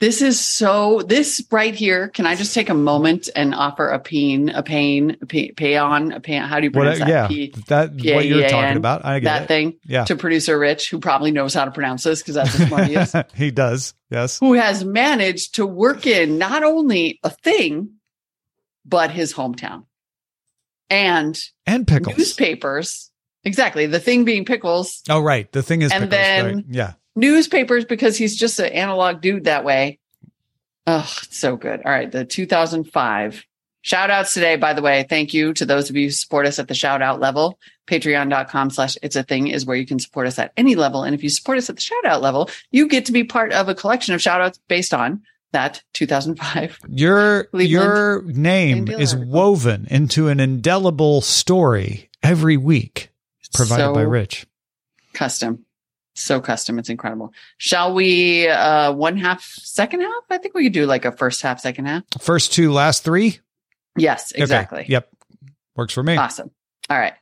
this 0.00 0.22
is 0.22 0.38
so, 0.38 1.02
this 1.02 1.42
right 1.50 1.74
here. 1.74 2.08
Can 2.08 2.24
I 2.26 2.36
just 2.36 2.54
take 2.54 2.68
a 2.68 2.74
moment 2.74 3.28
and 3.34 3.52
offer 3.54 3.88
a 3.88 3.98
peen, 3.98 4.48
a 4.50 4.62
pain, 4.62 5.16
a 5.22 5.26
payon, 5.26 6.14
a 6.14 6.20
pain? 6.20 6.42
How 6.42 6.60
do 6.60 6.64
you 6.64 6.70
pronounce 6.70 7.00
What, 7.00 7.08
that? 7.08 7.30
yeah, 7.32 7.46
that 7.66 7.90
what 8.14 8.26
you're 8.26 8.48
talking 8.48 8.76
about. 8.76 9.04
I 9.04 9.18
get 9.18 9.24
that 9.24 9.42
it. 9.42 9.48
thing 9.48 9.74
Yeah. 9.84 10.04
to 10.04 10.14
producer 10.14 10.56
Rich, 10.58 10.90
who 10.90 11.00
probably 11.00 11.32
knows 11.32 11.52
how 11.52 11.64
to 11.64 11.72
pronounce 11.72 12.04
this 12.04 12.20
because 12.22 12.36
that's 12.36 12.58
as 12.60 12.68
smart 12.68 12.86
he 12.86 12.94
is. 12.94 13.14
he 13.34 13.50
does. 13.50 13.94
Yes. 14.10 14.38
who 14.38 14.52
has 14.54 14.84
managed 14.84 15.56
to 15.56 15.66
work 15.66 16.06
in 16.06 16.38
not 16.38 16.62
only 16.62 17.18
a 17.24 17.30
thing, 17.30 17.94
but 18.86 19.10
his 19.10 19.34
hometown 19.34 19.84
and 20.90 21.38
And 21.66 21.86
pickles. 21.86 22.16
newspapers. 22.16 23.10
Exactly. 23.44 23.86
The 23.86 24.00
thing 24.00 24.24
being 24.24 24.44
pickles, 24.44 25.02
Oh, 25.08 25.20
right. 25.20 25.50
The 25.52 25.62
thing 25.62 25.82
is 25.82 25.92
And 25.92 26.04
pickles. 26.04 26.10
then- 26.10 26.54
right? 26.56 26.64
Yeah. 26.68 26.92
Newspapers, 27.18 27.84
because 27.84 28.16
he's 28.16 28.36
just 28.36 28.58
an 28.58 28.66
analog 28.72 29.20
dude 29.20 29.44
that 29.44 29.64
way. 29.64 29.98
Oh, 30.86 31.10
it's 31.22 31.36
so 31.38 31.56
good. 31.56 31.82
All 31.84 31.92
right. 31.92 32.10
The 32.10 32.24
2005 32.24 33.44
shout 33.82 34.10
outs 34.10 34.32
today, 34.34 34.56
by 34.56 34.72
the 34.72 34.82
way. 34.82 35.04
Thank 35.08 35.34
you 35.34 35.52
to 35.54 35.66
those 35.66 35.90
of 35.90 35.96
you 35.96 36.06
who 36.06 36.10
support 36.10 36.46
us 36.46 36.58
at 36.58 36.68
the 36.68 36.74
shout 36.74 37.02
out 37.02 37.20
level. 37.20 37.58
Patreon.com 37.86 38.70
slash 38.70 38.96
it's 39.02 39.16
a 39.16 39.22
thing 39.22 39.48
is 39.48 39.66
where 39.66 39.76
you 39.76 39.86
can 39.86 39.98
support 39.98 40.26
us 40.26 40.38
at 40.38 40.52
any 40.56 40.74
level. 40.74 41.02
And 41.02 41.14
if 41.14 41.22
you 41.22 41.28
support 41.28 41.58
us 41.58 41.68
at 41.68 41.76
the 41.76 41.82
shout 41.82 42.04
out 42.04 42.22
level, 42.22 42.50
you 42.70 42.88
get 42.88 43.06
to 43.06 43.12
be 43.12 43.24
part 43.24 43.52
of 43.52 43.68
a 43.68 43.74
collection 43.74 44.14
of 44.14 44.22
shout 44.22 44.40
outs 44.40 44.58
based 44.68 44.92
on 44.94 45.22
that 45.52 45.82
2005 45.94 46.78
Your 46.88 47.44
Cleveland 47.44 47.70
your 47.70 48.22
name 48.22 48.88
is 48.88 49.14
article. 49.14 49.32
woven 49.32 49.86
into 49.90 50.28
an 50.28 50.40
indelible 50.40 51.22
story 51.22 52.10
every 52.22 52.58
week. 52.58 53.10
provided 53.54 53.82
So 53.84 53.94
by 53.94 54.02
Rich. 54.02 54.46
Custom. 55.14 55.64
So 56.18 56.40
custom. 56.40 56.78
It's 56.78 56.88
incredible. 56.88 57.32
Shall 57.58 57.94
we 57.94 58.48
uh 58.48 58.92
one 58.92 59.16
half, 59.16 59.42
second 59.42 60.00
half? 60.00 60.22
I 60.30 60.38
think 60.38 60.54
we 60.54 60.64
could 60.64 60.72
do 60.72 60.86
like 60.86 61.04
a 61.04 61.12
first 61.12 61.42
half, 61.42 61.60
second 61.60 61.86
half. 61.86 62.02
First 62.20 62.52
two, 62.52 62.72
last 62.72 63.04
three. 63.04 63.38
Yes, 63.96 64.32
Okay. 64.34 64.42
exactly. 64.42 64.84
Yep. 64.88 65.08
Works 65.76 65.94
for 65.94 66.02
me. 66.02 66.16
Awesome. 66.16 66.50
All 66.90 66.98
right. 66.98 67.14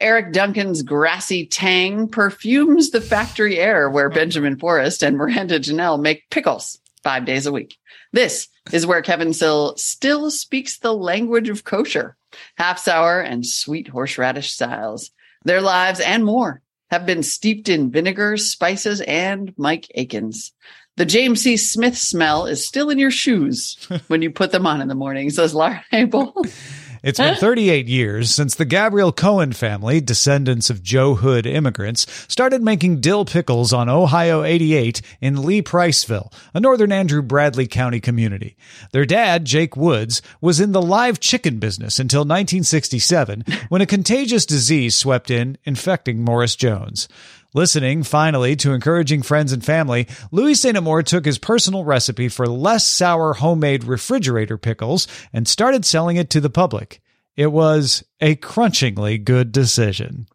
Eric 0.00 0.32
Duncan's 0.32 0.82
grassy 0.82 1.46
tang 1.46 2.08
perfumes 2.08 2.90
the 2.90 3.00
factory 3.00 3.58
air 3.58 3.88
where 3.88 4.10
Benjamin 4.10 4.58
Forrest 4.58 5.02
and 5.02 5.16
Miranda 5.16 5.58
Janelle 5.58 6.00
make 6.00 6.28
pickles 6.30 6.78
five 7.02 7.24
days 7.24 7.46
a 7.46 7.52
week. 7.52 7.78
This 8.12 8.48
is 8.72 8.86
where 8.86 9.00
Kevin 9.02 9.32
Sill 9.32 9.74
still 9.76 10.30
speaks 10.30 10.78
the 10.78 10.92
language 10.92 11.48
of 11.48 11.64
kosher, 11.64 12.16
half 12.58 12.78
sour 12.78 13.20
and 13.20 13.46
sweet 13.46 13.88
horseradish 13.88 14.52
styles. 14.52 15.10
Their 15.44 15.60
lives 15.62 16.00
and 16.00 16.24
more 16.24 16.60
have 16.90 17.06
been 17.06 17.22
steeped 17.22 17.68
in 17.68 17.90
vinegar, 17.90 18.36
spices, 18.36 19.00
and 19.02 19.52
Mike 19.56 19.90
Akins. 19.94 20.52
The 20.96 21.04
James 21.04 21.42
C. 21.42 21.56
Smith 21.56 21.96
smell 21.96 22.46
is 22.46 22.66
still 22.66 22.88
in 22.88 22.98
your 22.98 23.10
shoes 23.10 23.76
when 24.08 24.22
you 24.22 24.30
put 24.30 24.52
them 24.52 24.66
on 24.66 24.80
in 24.80 24.88
the 24.88 24.94
morning, 24.94 25.30
says 25.30 25.54
Laura 25.54 25.84
Abel. 25.92 26.34
It's 27.02 27.18
been 27.18 27.34
38 27.40 27.86
years 27.86 28.34
since 28.34 28.54
the 28.54 28.64
Gabriel 28.64 29.12
Cohen 29.12 29.52
family, 29.52 30.00
descendants 30.00 30.70
of 30.70 30.82
Joe 30.82 31.14
Hood 31.14 31.46
immigrants, 31.46 32.06
started 32.28 32.62
making 32.62 33.00
dill 33.00 33.24
pickles 33.24 33.72
on 33.72 33.88
Ohio 33.88 34.42
88 34.42 35.02
in 35.20 35.44
Lee 35.44 35.62
Priceville, 35.62 36.32
a 36.54 36.60
northern 36.60 36.92
Andrew 36.92 37.22
Bradley 37.22 37.66
County 37.66 38.00
community. 38.00 38.56
Their 38.92 39.04
dad, 39.04 39.44
Jake 39.44 39.76
Woods, 39.76 40.22
was 40.40 40.60
in 40.60 40.72
the 40.72 40.82
live 40.82 41.20
chicken 41.20 41.58
business 41.58 41.98
until 41.98 42.20
1967 42.20 43.44
when 43.68 43.82
a 43.82 43.86
contagious 43.86 44.46
disease 44.46 44.94
swept 44.94 45.30
in, 45.30 45.58
infecting 45.64 46.22
Morris 46.22 46.56
Jones. 46.56 47.08
Listening, 47.56 48.02
finally, 48.02 48.54
to 48.56 48.74
encouraging 48.74 49.22
friends 49.22 49.50
and 49.50 49.64
family, 49.64 50.06
Louis 50.30 50.56
St. 50.56 50.76
Amour 50.76 51.02
took 51.02 51.24
his 51.24 51.38
personal 51.38 51.84
recipe 51.84 52.28
for 52.28 52.46
less 52.46 52.86
sour 52.86 53.32
homemade 53.32 53.84
refrigerator 53.84 54.58
pickles 54.58 55.08
and 55.32 55.48
started 55.48 55.86
selling 55.86 56.18
it 56.18 56.28
to 56.28 56.40
the 56.42 56.50
public. 56.50 57.00
It 57.34 57.46
was 57.46 58.04
a 58.20 58.36
crunchingly 58.36 59.24
good 59.24 59.52
decision. 59.52 60.28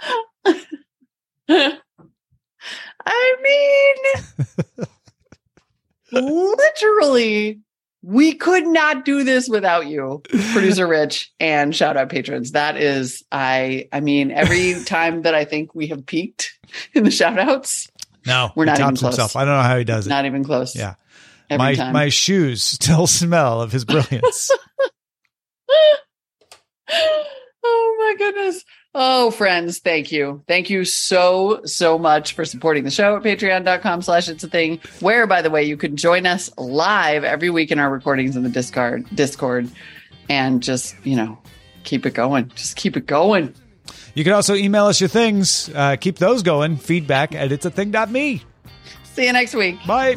I 1.48 3.36
mean, 3.40 3.94
literally, 6.12 7.60
we 8.08 8.34
could 8.34 8.64
not 8.68 9.04
do 9.04 9.24
this 9.24 9.48
without 9.48 9.88
you, 9.88 10.22
producer 10.52 10.86
Rich, 10.88 11.32
and 11.40 11.74
shout 11.74 11.96
out 11.96 12.08
patrons. 12.08 12.52
That 12.52 12.76
is, 12.76 13.24
I, 13.32 13.88
I 13.92 13.98
mean, 13.98 14.30
every 14.30 14.76
time 14.84 15.22
that 15.22 15.34
I 15.34 15.44
think 15.44 15.74
we 15.74 15.88
have 15.88 16.06
peaked 16.06 16.52
in 16.94 17.02
the 17.02 17.10
shout 17.10 17.36
outs, 17.36 17.88
No, 18.24 18.52
We're 18.54 18.66
not 18.66 18.78
even 18.78 18.94
close. 18.94 19.16
himself. 19.16 19.34
I 19.34 19.44
don't 19.44 19.56
know 19.56 19.62
how 19.62 19.76
he 19.78 19.82
does 19.82 20.06
it. 20.06 20.10
not 20.10 20.24
even 20.24 20.44
close. 20.44 20.76
yeah, 20.76 20.94
every 21.50 21.58
my 21.58 21.74
time. 21.74 21.92
my 21.92 22.08
shoes 22.08 22.62
still 22.62 23.06
smell 23.08 23.60
of 23.60 23.72
his 23.72 23.84
brilliance. 23.84 24.52
oh 27.64 27.96
my 27.98 28.14
goodness. 28.18 28.64
Oh, 28.98 29.30
friends, 29.30 29.78
thank 29.78 30.10
you. 30.10 30.42
Thank 30.48 30.70
you 30.70 30.86
so, 30.86 31.60
so 31.66 31.98
much 31.98 32.32
for 32.32 32.46
supporting 32.46 32.84
the 32.84 32.90
show 32.90 33.14
at 33.14 33.22
patreon.com 33.22 34.00
slash 34.00 34.26
it's 34.26 34.42
a 34.42 34.48
thing. 34.48 34.80
Where, 35.00 35.26
by 35.26 35.42
the 35.42 35.50
way, 35.50 35.64
you 35.64 35.76
can 35.76 35.98
join 35.98 36.24
us 36.24 36.50
live 36.56 37.22
every 37.22 37.50
week 37.50 37.70
in 37.70 37.78
our 37.78 37.90
recordings 37.90 38.36
in 38.36 38.42
the 38.42 38.48
Discord 38.48 39.04
Discord 39.14 39.70
and 40.30 40.62
just, 40.62 40.94
you 41.04 41.14
know, 41.14 41.36
keep 41.84 42.06
it 42.06 42.14
going. 42.14 42.48
Just 42.54 42.76
keep 42.76 42.96
it 42.96 43.04
going. 43.04 43.54
you 44.14 44.24
can 44.24 44.32
also 44.32 44.54
email 44.54 44.86
us 44.86 44.98
your 44.98 45.08
things. 45.08 45.68
Uh, 45.74 45.96
keep 45.96 46.16
those 46.16 46.42
going. 46.42 46.78
Feedback 46.78 47.34
at 47.34 47.52
it's 47.52 47.66
a 47.66 47.70
thing.me. 47.70 48.42
See 49.04 49.26
you 49.26 49.32
next 49.34 49.54
week. 49.54 49.76
Bye. 49.86 50.16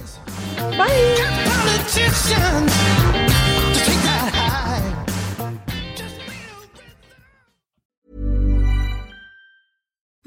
Politicians 0.56 3.09